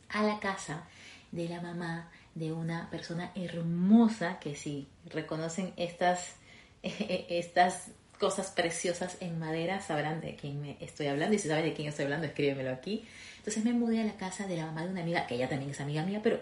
a 0.09 0.23
la 0.23 0.41
casa 0.41 0.83
de 1.31 1.47
la 1.47 1.61
mamá 1.61 2.11
de 2.35 2.51
una 2.51 2.89
persona 2.89 3.31
hermosa 3.35 4.39
que 4.39 4.55
si 4.55 4.87
reconocen 5.05 5.73
estas 5.77 6.35
estas 6.83 7.91
cosas 8.21 8.51
preciosas 8.51 9.17
en 9.19 9.39
madera, 9.39 9.81
sabrán 9.81 10.21
de 10.21 10.35
quién 10.35 10.61
me 10.61 10.77
estoy 10.79 11.07
hablando. 11.07 11.35
Y 11.35 11.39
si 11.39 11.47
sabes 11.47 11.63
de 11.63 11.73
quién 11.73 11.87
estoy 11.87 12.05
hablando, 12.05 12.27
escríbemelo 12.27 12.71
aquí. 12.71 13.03
Entonces 13.37 13.63
me 13.65 13.73
mudé 13.73 14.01
a 14.01 14.03
la 14.03 14.15
casa 14.15 14.45
de 14.45 14.57
la 14.57 14.67
mamá 14.67 14.85
de 14.85 14.91
una 14.91 15.01
amiga, 15.01 15.25
que 15.25 15.35
ella 15.35 15.49
también 15.49 15.71
es 15.71 15.81
amiga 15.81 16.03
mía, 16.03 16.21
pero 16.21 16.39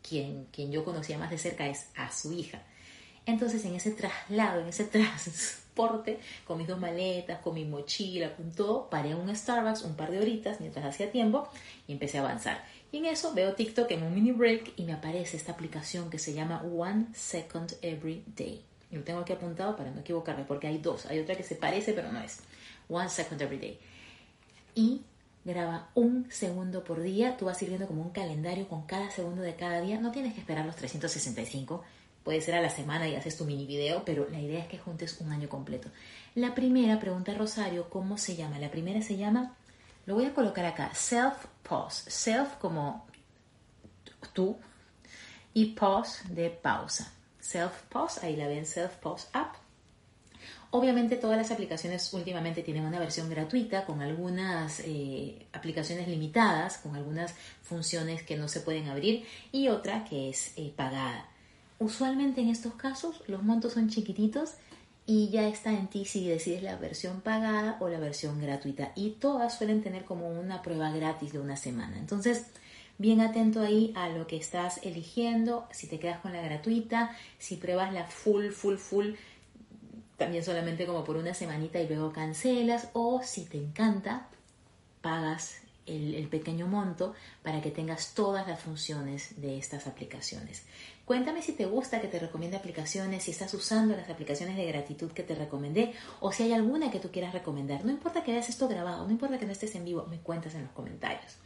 quien, 0.00 0.46
quien 0.52 0.70
yo 0.70 0.84
conocía 0.84 1.18
más 1.18 1.30
de 1.30 1.38
cerca 1.38 1.66
es 1.66 1.88
a 1.96 2.12
su 2.12 2.32
hija. 2.32 2.62
Entonces 3.26 3.64
en 3.64 3.74
ese 3.74 3.90
traslado, 3.90 4.60
en 4.60 4.68
ese 4.68 4.84
transporte, 5.78 6.20
con 6.44 6.56
mis 6.56 6.68
dos 6.68 6.78
maletas, 6.78 7.40
con 7.40 7.54
mi 7.54 7.64
mochila, 7.64 8.36
con 8.36 8.52
todo, 8.52 8.88
paré 8.88 9.12
a 9.12 9.16
un 9.16 9.34
Starbucks 9.34 9.82
un 9.82 9.96
par 9.96 10.12
de 10.12 10.20
horitas 10.20 10.60
mientras 10.60 10.84
hacía 10.84 11.10
tiempo 11.10 11.48
y 11.88 11.92
empecé 11.92 12.18
a 12.18 12.20
avanzar. 12.20 12.64
Y 12.90 12.98
en 12.98 13.06
eso 13.06 13.34
veo 13.34 13.54
TikTok 13.54 13.90
en 13.90 14.02
un 14.02 14.14
mini 14.14 14.32
break 14.32 14.72
y 14.76 14.84
me 14.84 14.94
aparece 14.94 15.36
esta 15.36 15.52
aplicación 15.52 16.08
que 16.08 16.18
se 16.18 16.32
llama 16.32 16.62
One 16.62 17.06
Second 17.12 17.74
Every 17.82 18.24
Day. 18.34 18.64
Y 18.90 18.96
lo 18.96 19.02
tengo 19.02 19.20
aquí 19.20 19.32
apuntado 19.32 19.76
para 19.76 19.90
no 19.90 20.00
equivocarme, 20.00 20.44
porque 20.44 20.66
hay 20.66 20.78
dos. 20.78 21.06
Hay 21.06 21.18
otra 21.18 21.36
que 21.36 21.42
se 21.42 21.56
parece, 21.56 21.92
pero 21.92 22.10
no 22.10 22.20
es. 22.20 22.40
One 22.88 23.08
second 23.08 23.40
every 23.42 23.58
day. 23.58 23.78
Y 24.74 25.02
graba 25.44 25.90
un 25.94 26.26
segundo 26.30 26.84
por 26.84 27.02
día. 27.02 27.36
Tú 27.36 27.46
vas 27.46 27.58
sirviendo 27.58 27.86
como 27.86 28.02
un 28.02 28.10
calendario 28.10 28.66
con 28.66 28.86
cada 28.86 29.10
segundo 29.10 29.42
de 29.42 29.54
cada 29.56 29.80
día. 29.80 30.00
No 30.00 30.10
tienes 30.10 30.32
que 30.34 30.40
esperar 30.40 30.64
los 30.64 30.76
365. 30.76 31.82
Puede 32.24 32.40
ser 32.40 32.54
a 32.54 32.62
la 32.62 32.70
semana 32.70 33.08
y 33.08 33.14
haces 33.14 33.36
tu 33.36 33.44
mini 33.44 33.66
video, 33.66 34.02
pero 34.04 34.28
la 34.30 34.40
idea 34.40 34.60
es 34.60 34.68
que 34.68 34.78
juntes 34.78 35.20
un 35.20 35.32
año 35.32 35.48
completo. 35.48 35.88
La 36.34 36.54
primera, 36.54 36.98
pregunta 37.00 37.34
Rosario, 37.34 37.88
¿cómo 37.88 38.18
se 38.18 38.36
llama? 38.36 38.58
La 38.58 38.70
primera 38.70 39.00
se 39.02 39.16
llama, 39.16 39.56
lo 40.08 40.14
voy 40.14 40.24
a 40.24 40.32
colocar 40.32 40.64
acá, 40.64 40.90
Self 40.94 41.34
Pause. 41.62 42.04
Self 42.08 42.54
como 42.54 43.06
tú 44.32 44.56
y 45.52 45.74
pause 45.74 46.22
de 46.30 46.48
pausa. 46.48 47.12
Self 47.38 47.82
Pause, 47.90 48.24
ahí 48.24 48.34
la 48.34 48.48
ven 48.48 48.64
Self 48.64 48.96
Pause 49.02 49.28
App. 49.34 49.56
Obviamente 50.70 51.16
todas 51.16 51.36
las 51.36 51.50
aplicaciones 51.50 52.10
últimamente 52.14 52.62
tienen 52.62 52.86
una 52.86 52.98
versión 52.98 53.28
gratuita 53.28 53.84
con 53.84 54.00
algunas 54.00 54.80
eh, 54.80 55.46
aplicaciones 55.52 56.08
limitadas, 56.08 56.78
con 56.78 56.96
algunas 56.96 57.34
funciones 57.62 58.22
que 58.22 58.38
no 58.38 58.48
se 58.48 58.60
pueden 58.60 58.88
abrir 58.88 59.26
y 59.52 59.68
otra 59.68 60.04
que 60.04 60.30
es 60.30 60.54
eh, 60.56 60.72
pagada. 60.74 61.28
Usualmente 61.78 62.40
en 62.40 62.48
estos 62.48 62.72
casos 62.76 63.22
los 63.26 63.42
montos 63.42 63.74
son 63.74 63.90
chiquititos 63.90 64.54
y 65.10 65.30
ya 65.30 65.48
está 65.48 65.72
en 65.72 65.88
ti 65.88 66.04
si 66.04 66.28
decides 66.28 66.62
la 66.62 66.76
versión 66.76 67.22
pagada 67.22 67.78
o 67.80 67.88
la 67.88 67.98
versión 67.98 68.42
gratuita 68.42 68.92
y 68.94 69.12
todas 69.12 69.56
suelen 69.56 69.82
tener 69.82 70.04
como 70.04 70.28
una 70.28 70.60
prueba 70.60 70.90
gratis 70.90 71.32
de 71.32 71.38
una 71.38 71.56
semana. 71.56 71.98
Entonces, 71.98 72.44
bien 72.98 73.22
atento 73.22 73.62
ahí 73.62 73.94
a 73.96 74.10
lo 74.10 74.26
que 74.26 74.36
estás 74.36 74.80
eligiendo, 74.82 75.66
si 75.70 75.86
te 75.86 75.98
quedas 75.98 76.20
con 76.20 76.34
la 76.34 76.42
gratuita, 76.42 77.16
si 77.38 77.56
pruebas 77.56 77.94
la 77.94 78.04
full, 78.04 78.50
full, 78.50 78.76
full, 78.76 79.14
también 80.18 80.44
solamente 80.44 80.84
como 80.84 81.04
por 81.04 81.16
una 81.16 81.32
semanita 81.32 81.80
y 81.80 81.88
luego 81.88 82.12
cancelas, 82.12 82.90
o 82.92 83.22
si 83.22 83.46
te 83.46 83.56
encanta, 83.56 84.28
pagas 85.00 85.62
el, 85.88 86.28
pequeño 86.28 86.66
monto 86.66 87.14
para 87.42 87.60
que 87.60 87.70
tengas 87.70 88.14
todas 88.14 88.46
las 88.46 88.60
funciones 88.60 89.40
de 89.40 89.58
estas 89.58 89.86
aplicaciones. 89.86 90.64
Cuéntame 91.04 91.42
si 91.42 91.52
te 91.52 91.66
gusta 91.66 92.00
que 92.00 92.08
te 92.08 92.18
recomiende 92.18 92.56
aplicaciones, 92.56 93.22
si 93.22 93.30
estás 93.30 93.54
usando 93.54 93.96
las 93.96 94.10
aplicaciones 94.10 94.56
de 94.56 94.66
gratitud 94.66 95.10
que 95.12 95.22
te 95.22 95.34
recomendé 95.34 95.94
o 96.20 96.32
si 96.32 96.42
hay 96.42 96.52
alguna 96.52 96.90
que 96.90 97.00
tú 97.00 97.10
quieras 97.10 97.32
recomendar. 97.32 97.84
No 97.84 97.90
importa 97.90 98.22
que 98.22 98.32
veas 98.32 98.48
esto 98.48 98.68
grabado, 98.68 99.04
no 99.06 99.10
importa 99.10 99.38
que 99.38 99.46
no 99.46 99.52
estés 99.52 99.74
en 99.74 99.84
vivo, 99.84 100.06
me 100.08 100.18
cuentas 100.18 100.54
en 100.54 100.62
los 100.62 100.72
comentarios. 100.72 101.38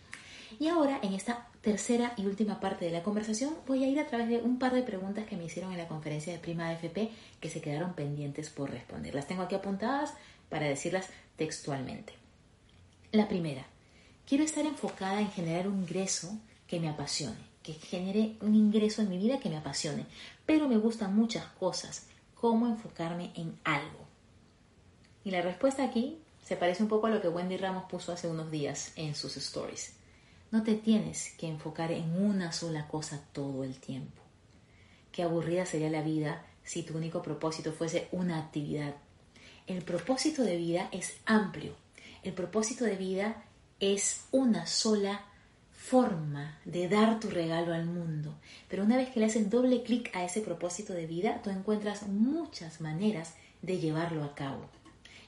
Y 0.59 0.69
ahora, 0.69 0.99
en 1.03 1.15
esta 1.15 1.49
tercera 1.61 2.13
y 2.17 2.27
última 2.27 2.61
parte 2.61 2.85
de 2.85 2.91
la 2.91 3.03
conversación, 3.03 3.55
voy 3.67 3.85
a 3.85 3.89
ir 3.89 3.99
a 4.01 4.07
través 4.07 4.29
de 4.29 4.39
un 4.39 4.59
par 4.59 4.75
de 4.75 4.83
preguntas 4.83 5.27
que 5.27 5.37
me 5.37 5.45
hicieron 5.45 5.73
en 5.73 5.79
la 5.79 5.89
conferencia 5.89 6.33
de 6.33 6.39
Prima 6.39 6.69
AFP 6.69 7.11
que 7.41 7.49
se 7.49 7.61
quedaron 7.61 7.95
pendientes 7.95 8.51
por 8.51 8.71
responder. 8.71 9.15
Las 9.15 9.27
tengo 9.27 9.43
aquí 9.43 9.55
apuntadas 9.55 10.15
para 10.49 10.67
decirlas 10.67 11.09
textualmente. 11.37 12.13
La 13.13 13.29
primera, 13.29 13.67
quiero 14.27 14.45
estar 14.45 14.65
enfocada 14.65 15.21
en 15.21 15.31
generar 15.31 15.69
un 15.69 15.83
ingreso 15.83 16.39
que 16.67 16.81
me 16.81 16.89
apasione, 16.89 17.39
que 17.63 17.75
genere 17.75 18.37
un 18.41 18.55
ingreso 18.55 19.03
en 19.03 19.09
mi 19.09 19.19
vida 19.19 19.39
que 19.39 19.49
me 19.49 19.57
apasione, 19.57 20.07
pero 20.47 20.69
me 20.69 20.79
gustan 20.79 21.15
muchas 21.15 21.47
cosas. 21.59 22.07
¿Cómo 22.35 22.67
enfocarme 22.67 23.31
en 23.35 23.59
algo? 23.65 24.07
Y 25.25 25.31
la 25.31 25.43
respuesta 25.43 25.85
aquí 25.85 26.19
se 26.43 26.57
parece 26.57 26.83
un 26.83 26.89
poco 26.89 27.07
a 27.07 27.11
lo 27.11 27.21
que 27.21 27.29
Wendy 27.29 27.57
Ramos 27.57 27.85
puso 27.85 28.13
hace 28.13 28.29
unos 28.29 28.51
días 28.51 28.93
en 28.97 29.15
sus 29.15 29.37
stories. 29.37 29.95
No 30.51 30.63
te 30.63 30.75
tienes 30.75 31.35
que 31.39 31.47
enfocar 31.47 31.93
en 31.93 32.23
una 32.23 32.53
sola 32.53 32.89
cosa 32.89 33.23
todo 33.33 33.65
el 33.65 33.77
tiempo. 33.77 34.21
Qué 35.13 35.23
aburrida 35.23 35.67
sería 35.67 35.91
la 35.91 36.03
vida 36.03 36.45
si 36.65 36.83
tu 36.83 36.97
único 36.97 37.23
propósito 37.23 37.73
fuese 37.73 38.09
una 38.13 38.39
actividad. 38.39 38.97
El 39.67 39.83
propósito 39.83 40.43
de 40.43 40.57
vida 40.57 40.89
es 40.91 41.15
amplio. 41.27 41.75
El 42.23 42.33
propósito 42.33 42.85
de 42.85 42.97
vida 42.97 43.45
es 43.83 44.27
una 44.31 44.67
sola 44.67 45.23
forma 45.73 46.57
de 46.65 46.89
dar 46.89 47.19
tu 47.19 47.29
regalo 47.29 47.75
al 47.75 47.85
mundo. 47.85 48.33
Pero 48.69 48.85
una 48.85 48.97
vez 48.97 49.11
que 49.11 49.19
le 49.19 49.27
haces 49.27 49.51
doble 49.51 49.83
clic 49.83 50.15
a 50.15 50.25
ese 50.25 50.41
propósito 50.41 50.93
de 50.93 51.07
vida, 51.07 51.43
tú 51.43 51.51
encuentras 51.51 52.07
muchas 52.07 52.81
maneras 52.81 53.35
de 53.61 53.81
llevarlo 53.81 54.23
a 54.23 54.35
cabo 54.37 54.69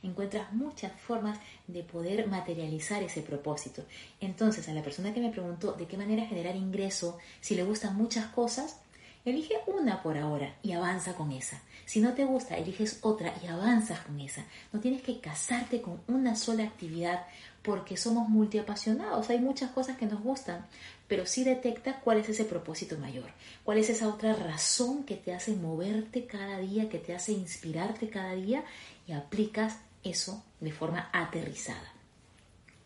encuentras 0.05 0.53
muchas 0.53 0.93
formas 1.01 1.39
de 1.67 1.83
poder 1.83 2.29
materializar 2.29 3.03
ese 3.03 3.23
propósito. 3.23 3.85
Entonces, 4.21 4.69
a 4.69 4.75
la 4.75 4.83
persona 4.83 5.15
que 5.15 5.21
me 5.21 5.31
preguntó 5.31 5.73
de 5.73 5.87
qué 5.87 5.97
manera 5.97 6.27
generar 6.27 6.57
ingreso, 6.57 7.19
si 7.41 7.55
le 7.55 7.65
gustan 7.65 7.97
muchas 7.97 8.27
cosas, 8.27 8.81
elige 9.25 9.55
una 9.67 10.03
por 10.03 10.19
ahora 10.19 10.55
y 10.63 10.73
avanza 10.73 11.15
con 11.15 11.33
esa. 11.33 11.61
Si 11.87 12.01
no 12.01 12.15
te 12.15 12.25
gusta, 12.25 12.57
eliges 12.57 12.99
otra 13.03 13.35
y 13.43 13.47
avanzas 13.47 14.01
con 14.01 14.21
esa. 14.21 14.45
No 14.73 14.81
tienes 14.81 15.03
que 15.03 15.21
casarte 15.21 15.81
con 15.81 16.01
una 16.09 16.37
sola 16.37 16.65
actividad 16.65 17.27
porque 17.63 17.97
somos 17.97 18.29
multiapasionados. 18.29 19.31
Hay 19.31 19.39
muchas 19.39 19.71
cosas 19.71 19.97
que 19.97 20.07
nos 20.07 20.23
gustan, 20.23 20.67
pero 21.09 21.27
sí 21.27 21.45
detecta 21.45 22.01
cuál 22.01 22.19
es 22.19 22.29
ese 22.29 22.45
propósito 22.45 22.99
mayor, 22.99 23.31
cuál 23.65 23.79
es 23.79 23.89
esa 23.91 24.09
otra 24.09 24.35
razón 24.35 25.05
que 25.05 25.17
te 25.17 25.35
hace 25.35 25.55
moverte 25.55 26.27
cada 26.27 26.59
día, 26.59 26.89
que 26.89 26.99
te 26.99 27.15
hace 27.15 27.33
inspirarte 27.33 28.09
cada 28.09 28.35
día 28.35 28.65
y 29.07 29.13
aplicas 29.13 29.79
eso 30.03 30.43
de 30.61 30.73
forma 30.73 31.09
aterrizada. 31.13 31.93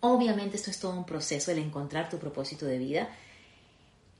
Obviamente 0.00 0.56
esto 0.56 0.70
es 0.70 0.78
todo 0.78 0.92
un 0.92 1.04
proceso, 1.04 1.50
el 1.50 1.58
encontrar 1.58 2.08
tu 2.08 2.18
propósito 2.18 2.66
de 2.66 2.78
vida. 2.78 3.08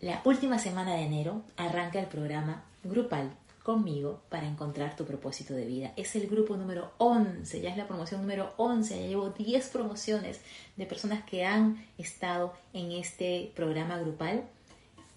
La 0.01 0.23
última 0.25 0.61
semana 0.61 0.95
de 0.95 1.03
enero 1.03 1.43
arranca 1.57 1.99
el 1.99 2.07
programa 2.07 2.63
grupal 2.85 3.33
conmigo 3.65 4.23
para 4.29 4.47
encontrar 4.47 4.95
tu 4.95 5.05
propósito 5.05 5.55
de 5.55 5.67
vida. 5.67 5.93
Es 5.97 6.15
el 6.15 6.29
grupo 6.29 6.57
número 6.57 6.93
11, 6.99 7.61
ya 7.61 7.71
es 7.71 7.77
la 7.77 7.89
promoción 7.89 8.21
número 8.21 8.55
11, 8.59 8.97
ya 8.97 9.07
llevo 9.09 9.31
10 9.31 9.69
promociones 9.71 10.41
de 10.77 10.87
personas 10.87 11.25
que 11.25 11.45
han 11.45 11.85
estado 11.99 12.55
en 12.73 12.93
este 12.93 13.51
programa 13.57 13.99
grupal 13.99 14.45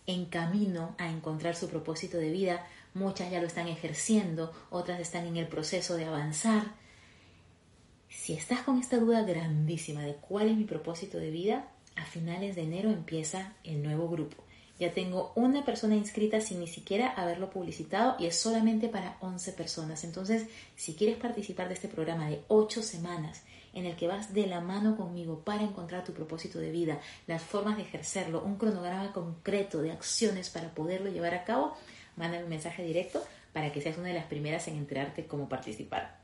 en 0.08 0.26
camino 0.26 0.96
a 0.98 1.12
encontrar 1.12 1.56
su 1.56 1.70
propósito 1.70 2.18
de 2.18 2.32
vida. 2.32 2.66
Muchas 2.96 3.30
ya 3.30 3.40
lo 3.40 3.46
están 3.46 3.68
ejerciendo, 3.68 4.52
otras 4.72 5.00
están 5.00 5.28
en 5.28 5.38
el 5.38 5.48
proceso 5.48 5.96
de 5.96 6.06
avanzar. 6.06 6.64
Si 8.10 8.34
estás 8.34 8.62
con 8.62 8.80
esta 8.80 8.98
duda 8.98 9.22
grandísima 9.22 10.02
de 10.02 10.16
cuál 10.16 10.50
es 10.50 10.58
mi 10.58 10.64
propósito 10.64 11.20
de 11.20 11.30
vida, 11.30 11.68
a 11.96 12.04
finales 12.04 12.56
de 12.56 12.64
enero 12.64 12.90
empieza 12.90 13.54
el 13.64 13.84
nuevo 13.84 14.10
grupo. 14.10 14.44
Ya 14.82 14.96
tengo 14.96 15.32
una 15.36 15.64
persona 15.64 15.96
inscrita 15.96 16.42
sin 16.42 16.60
ni 16.60 16.66
siquiera 16.66 17.10
haberlo 17.10 17.52
publicitado 17.52 18.16
y 18.18 18.26
es 18.26 18.36
solamente 18.36 18.90
para 18.90 19.16
11 19.20 19.54
personas. 19.54 20.04
Entonces, 20.04 20.48
si 20.76 20.96
quieres 20.96 21.18
participar 21.18 21.68
de 21.68 21.76
este 21.76 21.88
programa 21.88 22.28
de 22.28 22.42
8 22.48 22.82
semanas 22.82 23.44
en 23.74 23.86
el 23.86 23.96
que 23.96 24.08
vas 24.08 24.34
de 24.34 24.48
la 24.48 24.60
mano 24.60 24.98
conmigo 24.98 25.42
para 25.42 25.62
encontrar 25.62 26.04
tu 26.04 26.14
propósito 26.14 26.58
de 26.58 26.72
vida, 26.72 27.00
las 27.28 27.44
formas 27.44 27.78
de 27.78 27.84
ejercerlo, 27.84 28.42
un 28.42 28.56
cronograma 28.56 29.14
concreto 29.14 29.84
de 29.84 29.92
acciones 29.92 30.50
para 30.50 30.74
poderlo 30.74 31.12
llevar 31.12 31.36
a 31.36 31.44
cabo, 31.44 31.78
mándame 32.16 32.46
un 32.46 32.50
mensaje 32.50 32.82
directo 32.82 33.24
para 33.54 33.72
que 33.72 33.82
seas 33.82 34.00
una 34.00 34.08
de 34.08 34.16
las 34.16 34.26
primeras 34.26 34.68
en 34.68 34.78
enterarte 34.78 35.28
cómo 35.28 35.48
participar. 35.48 36.18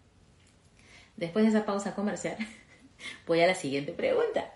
Después 1.15 1.45
de 1.45 1.51
esa 1.51 1.63
pausa 1.63 1.93
comercial, 1.93 2.37
voy 3.27 3.39
a 3.41 3.45
la 3.45 3.53
siguiente 3.53 3.91
pregunta. 3.91 4.51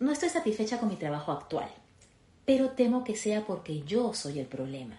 No 0.00 0.12
estoy 0.12 0.28
satisfecha 0.28 0.78
con 0.78 0.90
mi 0.90 0.96
trabajo 0.96 1.32
actual, 1.32 1.70
pero 2.48 2.70
temo 2.70 3.04
que 3.04 3.14
sea 3.14 3.44
porque 3.44 3.82
yo 3.82 4.14
soy 4.14 4.38
el 4.38 4.46
problema, 4.46 4.98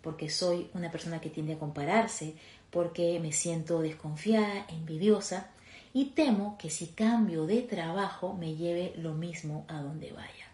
porque 0.00 0.30
soy 0.30 0.70
una 0.72 0.90
persona 0.90 1.20
que 1.20 1.28
tiende 1.28 1.52
a 1.52 1.58
compararse, 1.58 2.36
porque 2.70 3.20
me 3.20 3.32
siento 3.32 3.82
desconfiada, 3.82 4.64
envidiosa 4.70 5.50
y 5.92 6.06
temo 6.06 6.56
que 6.56 6.70
si 6.70 6.86
cambio 6.86 7.44
de 7.44 7.60
trabajo 7.60 8.32
me 8.32 8.56
lleve 8.56 8.94
lo 8.96 9.12
mismo 9.12 9.66
a 9.68 9.82
donde 9.82 10.10
vaya. 10.12 10.46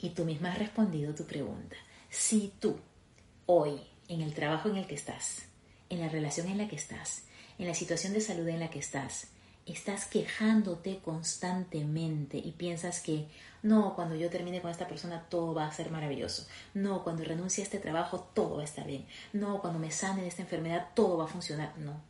Y 0.00 0.10
tú 0.10 0.24
misma 0.24 0.50
has 0.50 0.58
respondido 0.58 1.14
tu 1.14 1.26
pregunta. 1.26 1.76
Si 2.10 2.52
tú 2.58 2.80
hoy, 3.46 3.80
en 4.08 4.22
el 4.22 4.34
trabajo 4.34 4.68
en 4.68 4.78
el 4.78 4.88
que 4.88 4.96
estás, 4.96 5.44
en 5.90 6.00
la 6.00 6.08
relación 6.08 6.48
en 6.48 6.58
la 6.58 6.66
que 6.66 6.74
estás, 6.74 7.22
en 7.56 7.68
la 7.68 7.74
situación 7.74 8.14
de 8.14 8.20
salud 8.20 8.48
en 8.48 8.58
la 8.58 8.70
que 8.70 8.80
estás, 8.80 9.28
estás 9.66 10.06
quejándote 10.06 11.00
constantemente 11.00 12.38
y 12.38 12.52
piensas 12.52 13.00
que 13.00 13.26
no, 13.62 13.94
cuando 13.96 14.14
yo 14.14 14.30
termine 14.30 14.62
con 14.62 14.70
esta 14.70 14.86
persona 14.86 15.26
todo 15.28 15.52
va 15.52 15.66
a 15.66 15.72
ser 15.72 15.90
maravilloso. 15.90 16.46
No, 16.72 17.02
cuando 17.02 17.24
renuncie 17.24 17.62
a 17.62 17.64
este 17.64 17.80
trabajo 17.80 18.28
todo 18.32 18.56
va 18.56 18.62
a 18.62 18.66
estar 18.66 18.86
bien. 18.86 19.06
No, 19.32 19.60
cuando 19.60 19.80
me 19.80 19.90
sane 19.90 20.22
de 20.22 20.28
esta 20.28 20.42
enfermedad 20.42 20.90
todo 20.94 21.18
va 21.18 21.24
a 21.24 21.28
funcionar. 21.28 21.76
No. 21.78 22.00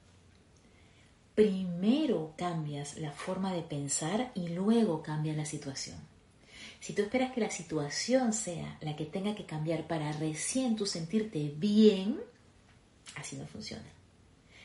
Primero 1.35 2.35
cambias 2.37 2.99
la 2.99 3.13
forma 3.13 3.53
de 3.53 3.63
pensar 3.63 4.31
y 4.35 4.49
luego 4.49 5.03
cambia 5.03 5.35
la 5.35 5.47
situación. 5.47 5.97
Si 6.81 6.93
tú 6.93 7.03
esperas 7.03 7.33
que 7.33 7.41
la 7.41 7.51
situación 7.51 8.33
sea 8.33 8.79
la 8.81 8.97
que 8.97 9.07
tenga 9.07 9.35
que 9.35 9.47
cambiar 9.47 9.87
para 9.87 10.13
recién 10.13 10.77
tú 10.77 10.87
sentirte 10.87 11.55
bien, 11.57 12.21
así 13.17 13.37
no 13.37 13.47
funciona. 13.47 13.85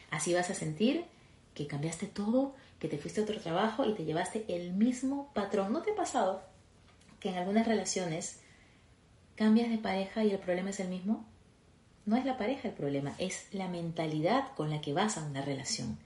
Así 0.09 0.33
vas 0.33 0.49
a 0.49 0.55
sentir 0.55 1.05
que 1.53 1.67
cambiaste 1.67 2.07
todo, 2.07 2.53
que 2.81 2.87
te 2.87 2.97
fuiste 2.97 3.21
a 3.21 3.23
otro 3.23 3.39
trabajo 3.39 3.85
y 3.85 3.93
te 3.93 4.03
llevaste 4.03 4.43
el 4.47 4.73
mismo 4.73 5.31
patrón. 5.35 5.71
¿No 5.71 5.83
te 5.83 5.91
ha 5.91 5.95
pasado 5.95 6.41
que 7.19 7.29
en 7.29 7.35
algunas 7.35 7.67
relaciones 7.67 8.39
cambias 9.35 9.69
de 9.69 9.77
pareja 9.77 10.23
y 10.23 10.31
el 10.31 10.39
problema 10.39 10.71
es 10.71 10.79
el 10.79 10.89
mismo? 10.89 11.23
No 12.07 12.17
es 12.17 12.25
la 12.25 12.39
pareja 12.39 12.69
el 12.69 12.73
problema, 12.73 13.13
es 13.19 13.45
la 13.51 13.67
mentalidad 13.67 14.55
con 14.55 14.71
la 14.71 14.81
que 14.81 14.93
vas 14.93 15.19
a 15.19 15.23
una 15.23 15.43
relación. 15.43 15.99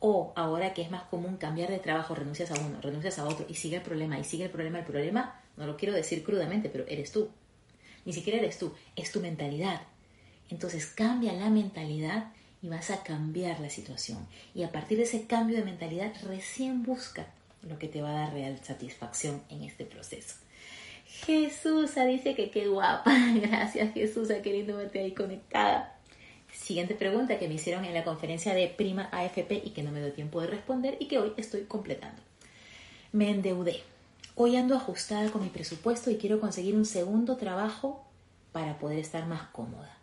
O 0.00 0.32
ahora 0.34 0.72
que 0.72 0.80
es 0.80 0.90
más 0.90 1.02
común 1.02 1.36
cambiar 1.36 1.68
de 1.68 1.78
trabajo, 1.78 2.14
renuncias 2.14 2.50
a 2.50 2.54
uno, 2.54 2.80
renuncias 2.80 3.18
a 3.18 3.26
otro 3.26 3.44
y 3.46 3.54
sigue 3.54 3.76
el 3.76 3.82
problema 3.82 4.18
y 4.18 4.24
sigue 4.24 4.44
el 4.44 4.50
problema, 4.50 4.78
el 4.78 4.86
problema, 4.86 5.38
no 5.58 5.66
lo 5.66 5.76
quiero 5.76 5.94
decir 5.94 6.24
crudamente, 6.24 6.70
pero 6.70 6.86
eres 6.88 7.12
tú. 7.12 7.28
Ni 8.06 8.14
siquiera 8.14 8.38
eres 8.38 8.58
tú, 8.58 8.72
es 8.96 9.12
tu 9.12 9.20
mentalidad. 9.20 9.82
Entonces 10.48 10.86
cambia 10.86 11.34
la 11.34 11.50
mentalidad 11.50 12.32
y 12.64 12.68
vas 12.70 12.90
a 12.90 13.02
cambiar 13.02 13.60
la 13.60 13.68
situación. 13.68 14.26
Y 14.54 14.62
a 14.62 14.72
partir 14.72 14.96
de 14.96 15.04
ese 15.04 15.26
cambio 15.26 15.58
de 15.58 15.66
mentalidad, 15.66 16.14
recién 16.26 16.82
busca 16.82 17.26
lo 17.60 17.78
que 17.78 17.88
te 17.88 18.00
va 18.00 18.08
a 18.08 18.20
dar 18.20 18.32
real 18.32 18.58
satisfacción 18.62 19.42
en 19.50 19.64
este 19.64 19.84
proceso. 19.84 20.36
Jesús 21.26 21.90
dice 21.94 22.34
que 22.34 22.50
qué 22.50 22.66
guapa. 22.66 23.14
Gracias 23.34 23.92
Jesús, 23.92 24.28
qué 24.42 24.50
lindo 24.50 24.78
verte 24.78 25.00
ahí 25.00 25.12
conectada. 25.12 25.94
Siguiente 26.54 26.94
pregunta 26.94 27.38
que 27.38 27.48
me 27.48 27.54
hicieron 27.54 27.84
en 27.84 27.92
la 27.92 28.02
conferencia 28.02 28.54
de 28.54 28.68
Prima 28.68 29.10
AFP 29.12 29.60
y 29.62 29.70
que 29.74 29.82
no 29.82 29.92
me 29.92 30.00
dio 30.00 30.14
tiempo 30.14 30.40
de 30.40 30.46
responder 30.46 30.96
y 31.00 31.06
que 31.06 31.18
hoy 31.18 31.34
estoy 31.36 31.64
completando. 31.64 32.22
Me 33.12 33.28
endeudé. 33.28 33.82
Hoy 34.36 34.56
ando 34.56 34.74
ajustada 34.74 35.30
con 35.30 35.42
mi 35.42 35.50
presupuesto 35.50 36.10
y 36.10 36.16
quiero 36.16 36.40
conseguir 36.40 36.76
un 36.76 36.86
segundo 36.86 37.36
trabajo 37.36 38.06
para 38.52 38.78
poder 38.78 39.00
estar 39.00 39.26
más 39.26 39.42
cómoda 39.48 39.98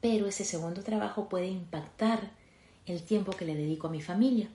pero 0.00 0.26
ese 0.26 0.44
segundo 0.44 0.82
trabajo 0.82 1.28
puede 1.28 1.48
impactar 1.48 2.30
el 2.86 3.02
tiempo 3.02 3.32
que 3.32 3.44
le 3.44 3.54
dedico 3.54 3.86
a 3.88 3.90
mi 3.90 4.00
familia. 4.00 4.48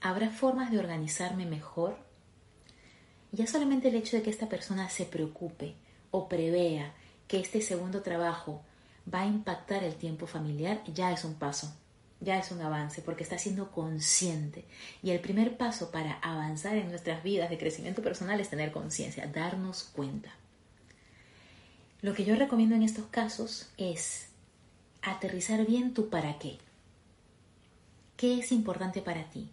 ¿Habrá 0.00 0.30
formas 0.30 0.70
de 0.70 0.78
organizarme 0.78 1.44
mejor? 1.44 1.96
Ya 3.32 3.46
solamente 3.46 3.88
el 3.88 3.94
hecho 3.94 4.16
de 4.16 4.22
que 4.22 4.30
esta 4.30 4.48
persona 4.48 4.88
se 4.88 5.04
preocupe 5.04 5.74
o 6.10 6.28
prevea 6.28 6.94
que 7.28 7.38
este 7.38 7.60
segundo 7.60 8.02
trabajo 8.02 8.62
va 9.12 9.20
a 9.22 9.26
impactar 9.26 9.84
el 9.84 9.94
tiempo 9.94 10.26
familiar 10.26 10.82
ya 10.92 11.12
es 11.12 11.24
un 11.24 11.34
paso, 11.34 11.72
ya 12.20 12.38
es 12.38 12.50
un 12.50 12.60
avance 12.60 13.02
porque 13.02 13.22
está 13.22 13.38
siendo 13.38 13.70
consciente. 13.70 14.64
Y 15.02 15.10
el 15.10 15.20
primer 15.20 15.56
paso 15.56 15.90
para 15.90 16.14
avanzar 16.14 16.76
en 16.76 16.88
nuestras 16.88 17.22
vidas 17.22 17.50
de 17.50 17.58
crecimiento 17.58 18.02
personal 18.02 18.40
es 18.40 18.50
tener 18.50 18.72
conciencia, 18.72 19.26
darnos 19.26 19.84
cuenta. 19.84 20.30
Lo 22.02 22.14
que 22.14 22.24
yo 22.24 22.34
recomiendo 22.34 22.74
en 22.74 22.82
estos 22.82 23.06
casos 23.06 23.68
es 23.76 24.29
aterrizar 25.02 25.66
bien 25.66 25.94
tu 25.94 26.08
para 26.08 26.38
qué. 26.38 26.58
¿Qué 28.16 28.38
es 28.38 28.52
importante 28.52 29.00
para 29.00 29.30
ti? 29.30 29.50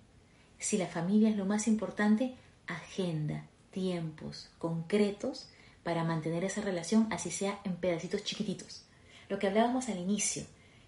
Si 0.59 0.77
la 0.77 0.87
familia 0.87 1.29
es 1.29 1.37
lo 1.37 1.45
más 1.45 1.67
importante, 1.67 2.33
agenda 2.67 3.45
tiempos 3.71 4.49
concretos 4.57 5.49
para 5.83 6.03
mantener 6.03 6.43
esa 6.43 6.61
relación, 6.61 7.07
así 7.11 7.31
sea 7.31 7.61
en 7.63 7.75
pedacitos 7.75 8.23
chiquititos. 8.23 8.83
Lo 9.29 9.39
que 9.39 9.47
hablábamos 9.47 9.87
al 9.87 9.99
inicio, 9.99 10.43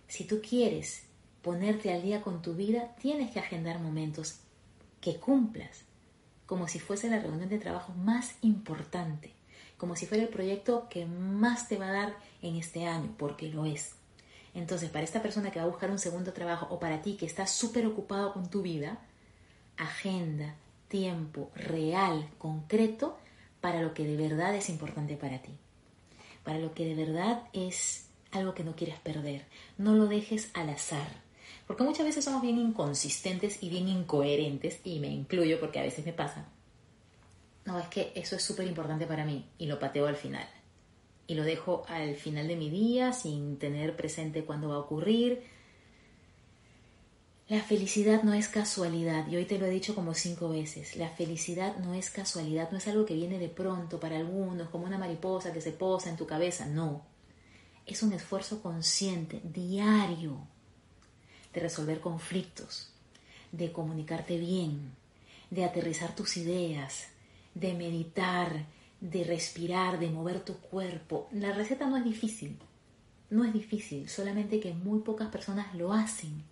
si 0.07 0.25
tú 0.25 0.41
quieres 0.41 1.03
ponerte 1.41 1.93
al 1.93 2.01
día 2.01 2.21
con 2.21 2.41
tu 2.41 2.55
vida, 2.55 2.95
tienes 2.99 3.31
que 3.31 3.39
agendar 3.39 3.79
momentos 3.79 4.39
que 5.01 5.17
cumplas, 5.17 5.83
como 6.45 6.67
si 6.67 6.79
fuese 6.79 7.09
la 7.09 7.19
reunión 7.19 7.47
de 7.47 7.59
trabajo 7.59 7.93
más 7.93 8.35
importante, 8.41 9.31
como 9.77 9.95
si 9.95 10.05
fuera 10.05 10.23
el 10.23 10.29
proyecto 10.29 10.87
que 10.89 11.05
más 11.05 11.67
te 11.67 11.77
va 11.77 11.89
a 11.89 11.93
dar 11.93 12.17
en 12.41 12.55
este 12.55 12.85
año, 12.85 13.13
porque 13.17 13.47
lo 13.47 13.65
es. 13.65 13.98
Entonces, 14.59 14.89
para 14.89 15.05
esta 15.05 15.21
persona 15.21 15.51
que 15.51 15.59
va 15.59 15.65
a 15.65 15.69
buscar 15.69 15.89
un 15.89 15.99
segundo 15.99 16.33
trabajo 16.33 16.67
o 16.69 16.79
para 16.79 17.01
ti 17.01 17.15
que 17.15 17.25
estás 17.25 17.49
súper 17.49 17.87
ocupado 17.87 18.33
con 18.33 18.49
tu 18.49 18.61
vida, 18.61 18.99
agenda 19.77 20.53
tiempo 20.89 21.49
real, 21.55 22.29
concreto, 22.37 23.17
para 23.61 23.81
lo 23.81 23.93
que 23.93 24.03
de 24.03 24.17
verdad 24.17 24.53
es 24.53 24.67
importante 24.69 25.15
para 25.15 25.41
ti. 25.41 25.51
Para 26.43 26.59
lo 26.59 26.73
que 26.73 26.85
de 26.85 26.95
verdad 26.95 27.43
es 27.53 28.09
algo 28.31 28.53
que 28.53 28.65
no 28.65 28.75
quieres 28.75 28.99
perder. 28.99 29.45
No 29.77 29.93
lo 29.93 30.07
dejes 30.07 30.51
al 30.53 30.69
azar. 30.69 31.07
Porque 31.65 31.83
muchas 31.83 32.05
veces 32.05 32.25
somos 32.25 32.41
bien 32.41 32.57
inconsistentes 32.57 33.63
y 33.63 33.69
bien 33.69 33.87
incoherentes, 33.87 34.81
y 34.83 34.99
me 34.99 35.07
incluyo 35.07 35.61
porque 35.61 35.79
a 35.79 35.83
veces 35.83 36.05
me 36.05 36.11
pasa. 36.11 36.49
No, 37.63 37.79
es 37.79 37.87
que 37.87 38.11
eso 38.13 38.35
es 38.35 38.43
súper 38.43 38.67
importante 38.67 39.07
para 39.07 39.23
mí 39.23 39.45
y 39.57 39.67
lo 39.67 39.79
pateo 39.79 40.07
al 40.07 40.17
final 40.17 40.58
y 41.29 41.35
lo 41.35 41.43
dejo 41.43 41.85
al 41.87 42.15
final 42.15 42.47
de 42.47 42.55
mi 42.55 42.71
día 42.71 43.13
sin 43.13 43.59
tener 43.59 43.95
presente 43.95 44.43
cuándo 44.45 44.69
va 44.69 44.75
a 44.75 44.79
ocurrir. 44.79 45.43
La 47.47 47.61
felicidad 47.61 48.23
no 48.23 48.33
es 48.33 48.47
casualidad, 48.47 49.27
y 49.27 49.35
hoy 49.35 49.45
te 49.45 49.59
lo 49.59 49.67
he 49.67 49.69
dicho 49.69 49.93
como 49.93 50.15
cinco 50.15 50.49
veces, 50.49 50.95
la 50.95 51.09
felicidad 51.09 51.77
no 51.77 51.93
es 51.93 52.09
casualidad, 52.09 52.71
no 52.71 52.79
es 52.79 52.87
algo 52.87 53.05
que 53.05 53.13
viene 53.13 53.37
de 53.37 53.47
pronto 53.47 53.99
para 53.99 54.17
algunos, 54.17 54.69
como 54.69 54.85
una 54.85 54.97
mariposa 54.97 55.53
que 55.53 55.61
se 55.61 55.71
posa 55.71 56.09
en 56.09 56.17
tu 56.17 56.25
cabeza, 56.25 56.65
no. 56.65 57.03
Es 57.85 58.01
un 58.01 58.11
esfuerzo 58.13 58.63
consciente, 58.63 59.39
diario, 59.43 60.47
de 61.53 61.59
resolver 61.59 61.99
conflictos, 61.99 62.91
de 63.51 63.71
comunicarte 63.71 64.39
bien, 64.39 64.95
de 65.51 65.63
aterrizar 65.63 66.15
tus 66.15 66.37
ideas, 66.37 67.09
de 67.53 67.75
meditar, 67.75 68.65
de 69.01 69.23
respirar, 69.23 69.99
de 69.99 70.09
mover 70.09 70.41
tu 70.41 70.57
cuerpo. 70.57 71.27
La 71.31 71.53
receta 71.53 71.87
no 71.87 71.97
es 71.97 72.03
difícil, 72.03 72.57
no 73.29 73.45
es 73.45 73.53
difícil, 73.53 74.09
solamente 74.09 74.59
que 74.59 74.73
muy 74.73 74.99
pocas 74.99 75.29
personas 75.29 75.73
lo 75.75 75.93
hacen 75.93 76.43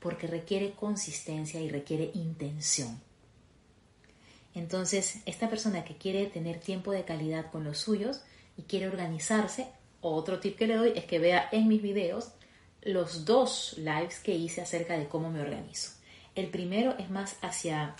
porque 0.00 0.26
requiere 0.26 0.72
consistencia 0.72 1.60
y 1.60 1.68
requiere 1.68 2.10
intención. 2.14 3.00
Entonces, 4.54 5.20
esta 5.26 5.48
persona 5.48 5.84
que 5.84 5.96
quiere 5.96 6.26
tener 6.26 6.58
tiempo 6.58 6.90
de 6.90 7.04
calidad 7.04 7.50
con 7.50 7.64
los 7.64 7.78
suyos 7.78 8.22
y 8.56 8.62
quiere 8.62 8.88
organizarse, 8.88 9.68
otro 10.00 10.40
tip 10.40 10.56
que 10.56 10.66
le 10.66 10.76
doy 10.76 10.92
es 10.96 11.04
que 11.04 11.18
vea 11.18 11.48
en 11.52 11.68
mis 11.68 11.82
videos 11.82 12.32
los 12.82 13.26
dos 13.26 13.74
lives 13.76 14.18
que 14.20 14.34
hice 14.34 14.62
acerca 14.62 14.98
de 14.98 15.06
cómo 15.06 15.30
me 15.30 15.40
organizo. 15.40 15.92
El 16.34 16.48
primero 16.48 16.96
es 16.98 17.10
más 17.10 17.36
hacia 17.42 17.94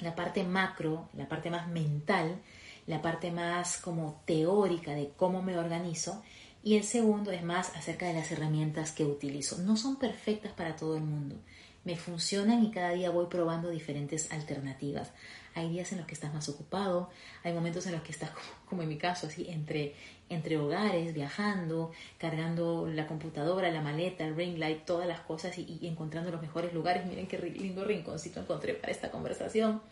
la 0.00 0.14
parte 0.14 0.44
macro, 0.44 1.08
la 1.14 1.28
parte 1.28 1.50
más 1.50 1.68
mental, 1.68 2.40
la 2.86 3.02
parte 3.02 3.30
más 3.30 3.78
como 3.78 4.22
teórica 4.26 4.94
de 4.94 5.10
cómo 5.16 5.42
me 5.42 5.58
organizo 5.58 6.22
y 6.62 6.76
el 6.76 6.84
segundo 6.84 7.30
es 7.30 7.42
más 7.42 7.74
acerca 7.76 8.06
de 8.06 8.14
las 8.14 8.32
herramientas 8.32 8.92
que 8.92 9.04
utilizo. 9.04 9.58
No 9.58 9.76
son 9.76 9.96
perfectas 9.96 10.52
para 10.52 10.76
todo 10.76 10.96
el 10.96 11.02
mundo, 11.02 11.36
me 11.84 11.96
funcionan 11.96 12.64
y 12.64 12.70
cada 12.70 12.92
día 12.92 13.10
voy 13.10 13.26
probando 13.26 13.68
diferentes 13.68 14.32
alternativas. 14.32 15.12
Hay 15.54 15.68
días 15.68 15.92
en 15.92 15.98
los 15.98 16.06
que 16.06 16.14
estás 16.14 16.32
más 16.32 16.48
ocupado, 16.48 17.10
hay 17.44 17.52
momentos 17.52 17.86
en 17.86 17.92
los 17.92 18.02
que 18.02 18.12
estás, 18.12 18.30
como 18.68 18.82
en 18.82 18.88
mi 18.88 18.96
caso, 18.96 19.26
así, 19.26 19.46
entre, 19.50 19.94
entre 20.30 20.56
hogares, 20.56 21.12
viajando, 21.14 21.92
cargando 22.18 22.88
la 22.88 23.06
computadora, 23.06 23.70
la 23.70 23.82
maleta, 23.82 24.24
el 24.24 24.34
ring 24.34 24.58
light, 24.58 24.84
todas 24.84 25.06
las 25.06 25.20
cosas 25.20 25.56
y, 25.58 25.78
y 25.80 25.86
encontrando 25.86 26.30
los 26.30 26.40
mejores 26.40 26.72
lugares. 26.72 27.06
Miren 27.06 27.26
qué 27.26 27.38
lindo 27.38 27.84
rinconcito 27.84 28.40
encontré 28.40 28.74
para 28.74 28.90
esta 28.90 29.10
conversación. 29.10 29.82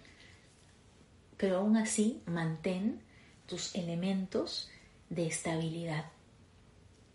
Pero 1.42 1.56
aún 1.56 1.76
así, 1.76 2.22
mantén 2.24 3.00
tus 3.48 3.74
elementos 3.74 4.70
de 5.10 5.26
estabilidad. 5.26 6.04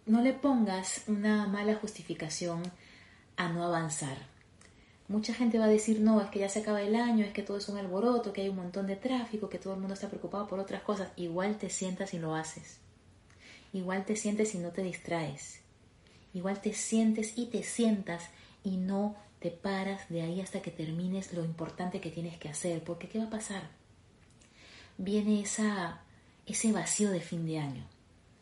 No 0.05 0.21
le 0.21 0.33
pongas 0.33 1.03
una 1.07 1.47
mala 1.47 1.75
justificación 1.75 2.61
a 3.37 3.47
no 3.47 3.63
avanzar. 3.63 4.17
Mucha 5.07 5.33
gente 5.33 5.59
va 5.59 5.63
a 5.63 5.69
decir, 5.69 6.01
no, 6.01 6.19
es 6.19 6.27
que 6.29 6.39
ya 6.39 6.49
se 6.49 6.59
acaba 6.59 6.81
el 6.81 6.97
año, 6.97 7.23
es 7.23 7.31
que 7.31 7.41
todo 7.41 7.55
es 7.55 7.69
un 7.69 7.77
alboroto, 7.77 8.33
que 8.33 8.41
hay 8.41 8.49
un 8.49 8.57
montón 8.57 8.85
de 8.85 8.97
tráfico, 8.97 9.47
que 9.47 9.59
todo 9.59 9.75
el 9.75 9.79
mundo 9.79 9.93
está 9.93 10.09
preocupado 10.09 10.45
por 10.45 10.59
otras 10.59 10.81
cosas. 10.81 11.09
Igual 11.15 11.57
te 11.57 11.69
sientas 11.69 12.13
y 12.13 12.19
lo 12.19 12.35
haces. 12.35 12.79
Igual 13.71 14.03
te 14.03 14.17
sientes 14.17 14.53
y 14.55 14.57
no 14.57 14.71
te 14.71 14.83
distraes. 14.83 15.61
Igual 16.33 16.59
te 16.59 16.73
sientes 16.73 17.37
y 17.37 17.45
te 17.45 17.63
sientas 17.63 18.25
y 18.61 18.75
no 18.75 19.15
te 19.39 19.51
paras 19.51 20.09
de 20.09 20.21
ahí 20.21 20.41
hasta 20.41 20.61
que 20.61 20.71
termines 20.71 21.31
lo 21.31 21.45
importante 21.45 22.01
que 22.01 22.11
tienes 22.11 22.37
que 22.37 22.49
hacer. 22.49 22.83
Porque 22.83 23.07
¿qué 23.07 23.19
va 23.19 23.27
a 23.27 23.29
pasar? 23.29 23.86
Viene 24.97 25.41
esa, 25.41 26.01
ese 26.45 26.71
vacío 26.71 27.11
de 27.11 27.21
fin 27.21 27.45
de 27.45 27.59
año. 27.59 27.85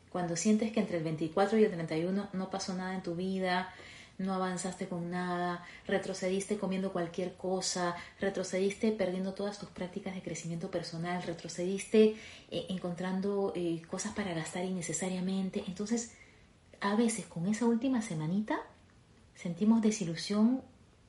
Cuando 0.09 0.35
sientes 0.37 0.71
que 0.71 0.79
entre 0.79 0.97
el 0.97 1.03
24 1.03 1.57
y 1.57 1.65
el 1.65 1.71
31 1.71 2.29
no 2.31 2.49
pasó 2.49 2.73
nada 2.73 2.95
en 2.95 3.03
tu 3.03 3.15
vida, 3.15 3.73
no 4.17 4.33
avanzaste 4.33 4.87
con 4.87 5.11
nada, 5.11 5.65
retrocediste 5.87 6.57
comiendo 6.57 6.93
cualquier 6.93 7.33
cosa, 7.33 7.95
retrocediste 8.19 8.91
perdiendo 8.91 9.33
todas 9.33 9.59
tus 9.59 9.69
prácticas 9.69 10.15
de 10.15 10.21
crecimiento 10.21 10.71
personal, 10.71 11.21
retrocediste 11.23 12.15
eh, 12.49 12.65
encontrando 12.69 13.51
eh, 13.55 13.81
cosas 13.89 14.13
para 14.13 14.33
gastar 14.33 14.63
innecesariamente. 14.63 15.63
Entonces, 15.67 16.13
a 16.79 16.95
veces 16.95 17.25
con 17.25 17.47
esa 17.47 17.65
última 17.65 18.01
semanita 18.01 18.59
sentimos 19.35 19.81
desilusión 19.81 20.61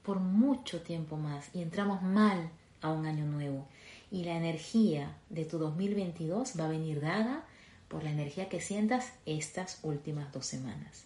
por 0.03 0.19
mucho 0.21 0.83
tiempo 0.83 1.17
más 1.17 1.49
y 1.55 1.63
entramos 1.63 2.03
mal 2.03 2.51
a 2.87 2.93
un 2.93 3.07
año 3.07 3.25
nuevo. 3.25 3.67
Y 4.11 4.25
la 4.25 4.37
energía 4.37 5.17
de 5.31 5.45
tu 5.45 5.59
2022 5.59 6.55
va 6.59 6.67
a 6.67 6.71
venir 6.71 7.01
dada 7.01 7.45
por 7.89 8.05
la 8.05 8.11
energía 8.11 8.49
que 8.49 8.61
sientas 8.61 9.13
estas 9.27 9.81
últimas 9.83 10.33
dos 10.33 10.47
semanas. 10.47 11.05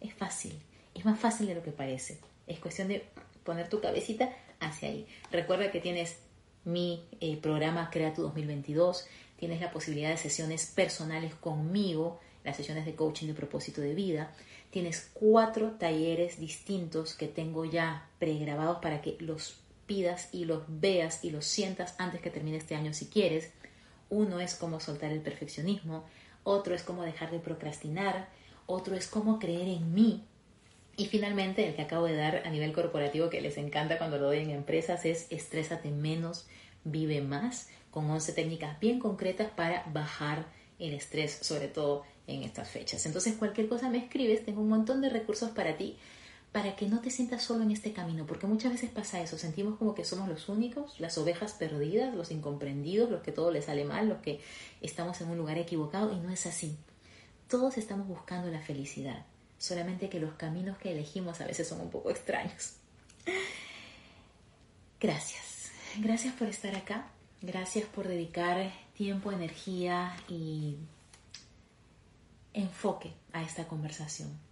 Es 0.00 0.14
fácil, 0.14 0.54
es 0.94 1.04
más 1.04 1.18
fácil 1.18 1.46
de 1.46 1.54
lo 1.54 1.62
que 1.62 1.72
parece. 1.72 2.18
Es 2.46 2.58
cuestión 2.60 2.88
de 2.88 3.04
poner 3.44 3.68
tu 3.68 3.80
cabecita 3.80 4.30
hacia 4.60 4.88
ahí. 4.88 5.06
Recuerda 5.30 5.70
que 5.70 5.80
tienes 5.80 6.18
mi 6.64 7.04
eh, 7.20 7.36
programa 7.36 7.90
Crea 7.90 8.12
tu 8.12 8.22
2022, 8.22 9.06
tienes 9.36 9.60
la 9.60 9.70
posibilidad 9.70 10.10
de 10.10 10.16
sesiones 10.16 10.66
personales 10.66 11.34
conmigo, 11.34 12.20
las 12.44 12.56
sesiones 12.56 12.84
de 12.84 12.94
coaching 12.94 13.26
de 13.28 13.34
propósito 13.34 13.80
de 13.80 13.94
vida. 13.94 14.32
Tienes 14.70 15.10
cuatro 15.14 15.72
talleres 15.72 16.38
distintos 16.38 17.14
que 17.14 17.26
tengo 17.26 17.64
ya 17.64 18.08
pregrabados 18.18 18.78
para 18.80 19.00
que 19.00 19.16
los 19.20 19.60
y 20.32 20.44
los 20.44 20.62
veas 20.68 21.24
y 21.24 21.30
los 21.30 21.44
sientas 21.44 21.94
antes 21.98 22.20
que 22.20 22.30
termine 22.30 22.58
este 22.58 22.74
año 22.74 22.92
si 22.92 23.06
quieres. 23.06 23.52
Uno 24.10 24.40
es 24.40 24.54
cómo 24.54 24.80
soltar 24.80 25.12
el 25.12 25.20
perfeccionismo, 25.20 26.04
otro 26.44 26.74
es 26.74 26.82
cómo 26.82 27.02
dejar 27.02 27.30
de 27.30 27.38
procrastinar, 27.38 28.28
otro 28.66 28.96
es 28.96 29.06
cómo 29.06 29.38
creer 29.38 29.68
en 29.68 29.94
mí, 29.94 30.24
y 30.98 31.06
finalmente, 31.06 31.64
el 31.64 31.76
que 31.76 31.82
acabo 31.82 32.06
de 32.06 32.16
dar 32.16 32.42
a 32.44 32.50
nivel 32.50 32.72
corporativo, 32.72 33.30
que 33.30 33.40
les 33.40 33.56
encanta 33.56 33.98
cuando 33.98 34.18
lo 34.18 34.26
doy 34.26 34.38
en 34.38 34.50
empresas, 34.50 35.04
es 35.04 35.28
estrésate 35.30 35.92
menos, 35.92 36.48
vive 36.82 37.20
más, 37.20 37.68
con 37.92 38.10
11 38.10 38.32
técnicas 38.32 38.80
bien 38.80 38.98
concretas 38.98 39.48
para 39.48 39.84
bajar 39.92 40.46
el 40.80 40.94
estrés, 40.94 41.38
sobre 41.40 41.68
todo 41.68 42.02
en 42.26 42.42
estas 42.42 42.68
fechas. 42.68 43.06
Entonces, 43.06 43.36
cualquier 43.36 43.68
cosa 43.68 43.88
me 43.88 43.98
escribes, 43.98 44.44
tengo 44.44 44.60
un 44.60 44.68
montón 44.68 45.00
de 45.00 45.08
recursos 45.08 45.50
para 45.50 45.76
ti, 45.76 45.96
para 46.52 46.76
que 46.76 46.86
no 46.86 47.00
te 47.00 47.10
sientas 47.10 47.42
solo 47.42 47.62
en 47.62 47.70
este 47.70 47.92
camino, 47.92 48.26
porque 48.26 48.46
muchas 48.46 48.72
veces 48.72 48.90
pasa 48.90 49.20
eso, 49.20 49.36
sentimos 49.38 49.78
como 49.78 49.94
que 49.94 50.04
somos 50.04 50.28
los 50.28 50.48
únicos, 50.48 50.98
las 50.98 51.18
ovejas 51.18 51.52
perdidas, 51.52 52.14
los 52.14 52.30
incomprendidos, 52.30 53.10
los 53.10 53.22
que 53.22 53.32
todo 53.32 53.50
les 53.50 53.66
sale 53.66 53.84
mal, 53.84 54.08
los 54.08 54.18
que 54.18 54.40
estamos 54.80 55.20
en 55.20 55.28
un 55.28 55.38
lugar 55.38 55.58
equivocado, 55.58 56.12
y 56.12 56.16
no 56.20 56.30
es 56.30 56.46
así. 56.46 56.76
Todos 57.48 57.78
estamos 57.78 58.06
buscando 58.06 58.50
la 58.50 58.60
felicidad 58.60 59.24
solamente 59.58 60.08
que 60.08 60.20
los 60.20 60.34
caminos 60.34 60.78
que 60.78 60.92
elegimos 60.92 61.40
a 61.40 61.46
veces 61.46 61.68
son 61.68 61.80
un 61.80 61.90
poco 61.90 62.10
extraños. 62.10 62.74
Gracias, 65.00 65.70
gracias 65.98 66.34
por 66.34 66.48
estar 66.48 66.74
acá, 66.74 67.08
gracias 67.42 67.86
por 67.86 68.08
dedicar 68.08 68.72
tiempo, 68.96 69.30
energía 69.30 70.16
y 70.28 70.76
enfoque 72.52 73.12
a 73.32 73.42
esta 73.42 73.68
conversación. 73.68 74.47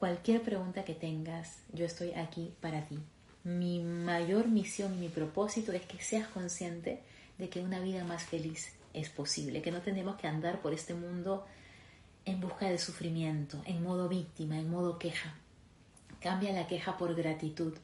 Cualquier 0.00 0.40
pregunta 0.40 0.82
que 0.82 0.94
tengas, 0.94 1.58
yo 1.74 1.84
estoy 1.84 2.14
aquí 2.14 2.54
para 2.62 2.86
ti. 2.86 2.98
Mi 3.44 3.80
mayor 3.80 4.48
misión, 4.48 4.98
mi 4.98 5.10
propósito 5.10 5.72
es 5.72 5.82
que 5.82 6.02
seas 6.02 6.26
consciente 6.26 7.02
de 7.36 7.50
que 7.50 7.60
una 7.60 7.80
vida 7.80 8.02
más 8.04 8.22
feliz 8.22 8.72
es 8.94 9.10
posible, 9.10 9.60
que 9.60 9.70
no 9.70 9.82
tenemos 9.82 10.16
que 10.16 10.26
andar 10.26 10.62
por 10.62 10.72
este 10.72 10.94
mundo 10.94 11.44
en 12.24 12.40
busca 12.40 12.70
de 12.70 12.78
sufrimiento, 12.78 13.60
en 13.66 13.82
modo 13.82 14.08
víctima, 14.08 14.58
en 14.58 14.70
modo 14.70 14.98
queja. 14.98 15.34
Cambia 16.18 16.54
la 16.54 16.66
queja 16.66 16.96
por 16.96 17.14
gratitud. 17.14 17.74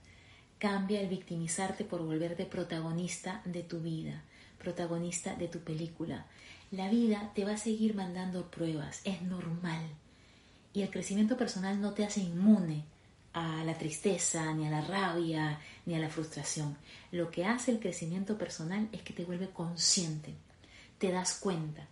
Cambia 0.58 1.02
el 1.02 1.08
victimizarte 1.08 1.84
por 1.84 2.02
volverte 2.02 2.46
protagonista 2.46 3.42
de 3.44 3.62
tu 3.62 3.80
vida, 3.80 4.24
protagonista 4.56 5.34
de 5.34 5.48
tu 5.48 5.58
película. 5.58 6.24
La 6.70 6.88
vida 6.88 7.30
te 7.34 7.44
va 7.44 7.52
a 7.52 7.58
seguir 7.58 7.94
mandando 7.94 8.50
pruebas, 8.50 9.02
es 9.04 9.20
normal. 9.20 9.86
Y 10.76 10.82
el 10.82 10.90
crecimiento 10.90 11.38
personal 11.38 11.80
no 11.80 11.94
te 11.94 12.04
hace 12.04 12.20
inmune 12.20 12.84
a 13.32 13.64
la 13.64 13.78
tristeza, 13.78 14.52
ni 14.52 14.66
a 14.66 14.70
la 14.70 14.82
rabia, 14.82 15.58
ni 15.86 15.94
a 15.94 15.98
la 15.98 16.10
frustración. 16.10 16.76
Lo 17.12 17.30
que 17.30 17.46
hace 17.46 17.70
el 17.70 17.80
crecimiento 17.80 18.36
personal 18.36 18.86
es 18.92 19.00
que 19.00 19.14
te 19.14 19.24
vuelve 19.24 19.48
consciente, 19.48 20.34
te 20.98 21.10
das 21.10 21.38
cuenta, 21.38 21.86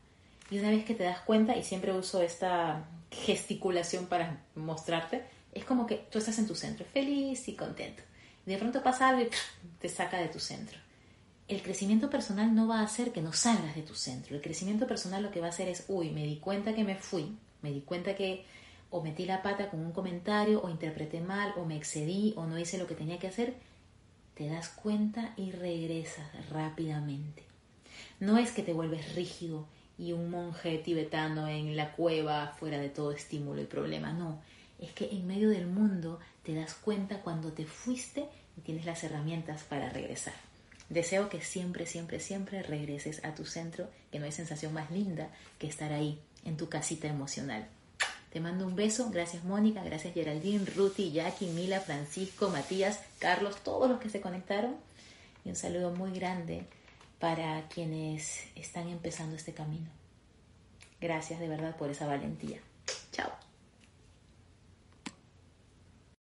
y 0.51 0.59
una 0.59 0.69
vez 0.69 0.85
que 0.85 0.95
te 0.95 1.05
das 1.05 1.21
cuenta, 1.21 1.57
y 1.57 1.63
siempre 1.63 1.95
uso 1.95 2.21
esta 2.21 2.85
gesticulación 3.11 4.05
para 4.05 4.43
mostrarte, 4.55 5.25
es 5.55 5.65
como 5.65 5.87
que 5.87 6.07
tú 6.13 6.19
estás 6.19 6.39
en 6.39 6.47
tu 6.47 6.55
centro, 6.55 6.85
feliz 6.85 7.49
y 7.49 7.57
contento. 7.57 8.03
De 8.45 8.59
pronto 8.59 8.83
pasa 8.83 9.09
algo 9.09 9.23
y 9.23 9.31
te 9.81 9.89
saca 9.89 10.19
de 10.19 10.29
tu 10.29 10.41
centro. 10.41 10.79
El 11.49 11.63
crecimiento 11.63 12.11
personal 12.11 12.55
no 12.55 12.69
va 12.69 12.81
a 12.81 12.85
hacer 12.85 13.13
que 13.13 13.23
no 13.23 13.33
salgas 13.33 13.77
de 13.77 13.83
tu 13.83 13.95
centro. 13.95 14.37
El 14.37 14.43
crecimiento 14.43 14.87
personal 14.87 15.23
lo 15.23 15.31
que 15.31 15.41
va 15.41 15.47
a 15.47 15.51
hacer 15.51 15.69
es, 15.69 15.87
uy, 15.89 16.11
me 16.11 16.27
di 16.27 16.37
cuenta 16.37 16.75
que 16.75 16.85
me 16.85 16.97
fui, 16.97 17.35
me 17.63 17.73
di 17.73 17.81
cuenta 17.81 18.15
que 18.15 18.45
o 18.95 19.03
metí 19.03 19.25
la 19.27 19.43
pata 19.43 19.71
con 19.71 19.81
un 19.81 19.91
comentario, 19.91 20.63
o 20.63 20.71
interpreté 20.71 21.21
mal, 21.21 21.53
o 21.57 21.65
me 21.65 21.77
excedí, 21.77 22.33
o 22.37 22.47
no 22.47 22.57
hice 22.61 22.79
lo 22.79 22.87
que 22.87 22.95
tenía 22.95 23.19
que 23.19 23.27
hacer. 23.27 23.55
Te 24.37 24.47
das 24.47 24.69
cuenta 24.69 25.35
y 25.37 25.51
regresas 25.51 26.29
rápidamente. 26.51 27.43
No 28.21 28.39
es 28.39 28.53
que 28.53 28.63
te 28.63 28.73
vuelves 28.73 29.17
rígido 29.17 29.67
y 29.99 30.13
un 30.13 30.31
monje 30.31 30.79
tibetano 30.79 31.49
en 31.49 31.75
la 31.75 31.91
cueva 31.91 32.55
fuera 32.57 32.79
de 32.79 32.89
todo 32.89 33.11
estímulo 33.11 33.61
y 33.61 33.65
problema. 33.65 34.13
No, 34.13 34.41
es 34.79 34.93
que 34.93 35.11
en 35.11 35.27
medio 35.27 35.51
del 35.51 35.67
mundo 35.67 36.21
te 36.45 36.55
das 36.55 36.75
cuenta 36.75 37.21
cuando 37.21 37.51
te 37.51 37.65
fuiste 37.65 38.29
y 38.57 38.61
tienes 38.61 38.87
las 38.87 39.03
herramientas 39.03 39.65
para 39.65 39.91
regresar. 39.91 40.35
Deseo 40.89 41.29
que 41.29 41.41
siempre, 41.41 41.87
siempre, 41.87 42.21
siempre 42.21 42.63
regreses 42.63 43.25
a 43.25 43.35
tu 43.35 43.45
centro, 43.45 43.89
que 44.13 44.21
no 44.21 44.27
hay 44.27 44.33
sensación 44.33 44.73
más 44.73 44.93
linda 44.93 45.31
que 45.59 45.67
estar 45.67 45.93
ahí, 45.93 46.21
en 46.45 46.57
tu 46.57 46.69
casita 46.69 47.09
emocional. 47.09 47.67
Te 48.35 48.41
mando 48.41 48.67
un 48.67 48.75
beso, 48.75 49.11
gracias 49.11 49.45
Mónica, 49.45 49.85
gracias 49.85 50.13
Geraldine, 50.13 50.65
Ruti, 50.65 51.13
Jackie, 51.13 51.47
Mila, 51.47 51.79
Francisco, 51.79 52.49
Matías, 52.49 52.99
Carlos, 53.21 53.63
todos 53.63 53.89
los 53.89 54.01
que 54.01 54.11
se 54.11 54.21
conectaron. 54.21 54.75
Y 55.45 55.51
un 55.51 55.55
saludo 55.55 55.93
muy 55.93 56.11
grande 56.11 56.67
para 57.21 57.69
quienes 57.69 58.41
están 58.57 58.89
empezando 58.89 59.37
este 59.37 59.55
camino. 59.55 59.89
Gracias 61.01 61.39
de 61.39 61.47
verdad 61.47 61.77
por 61.77 61.91
esa 61.91 62.09
valentía. 62.09 62.59
Chao. 63.13 63.44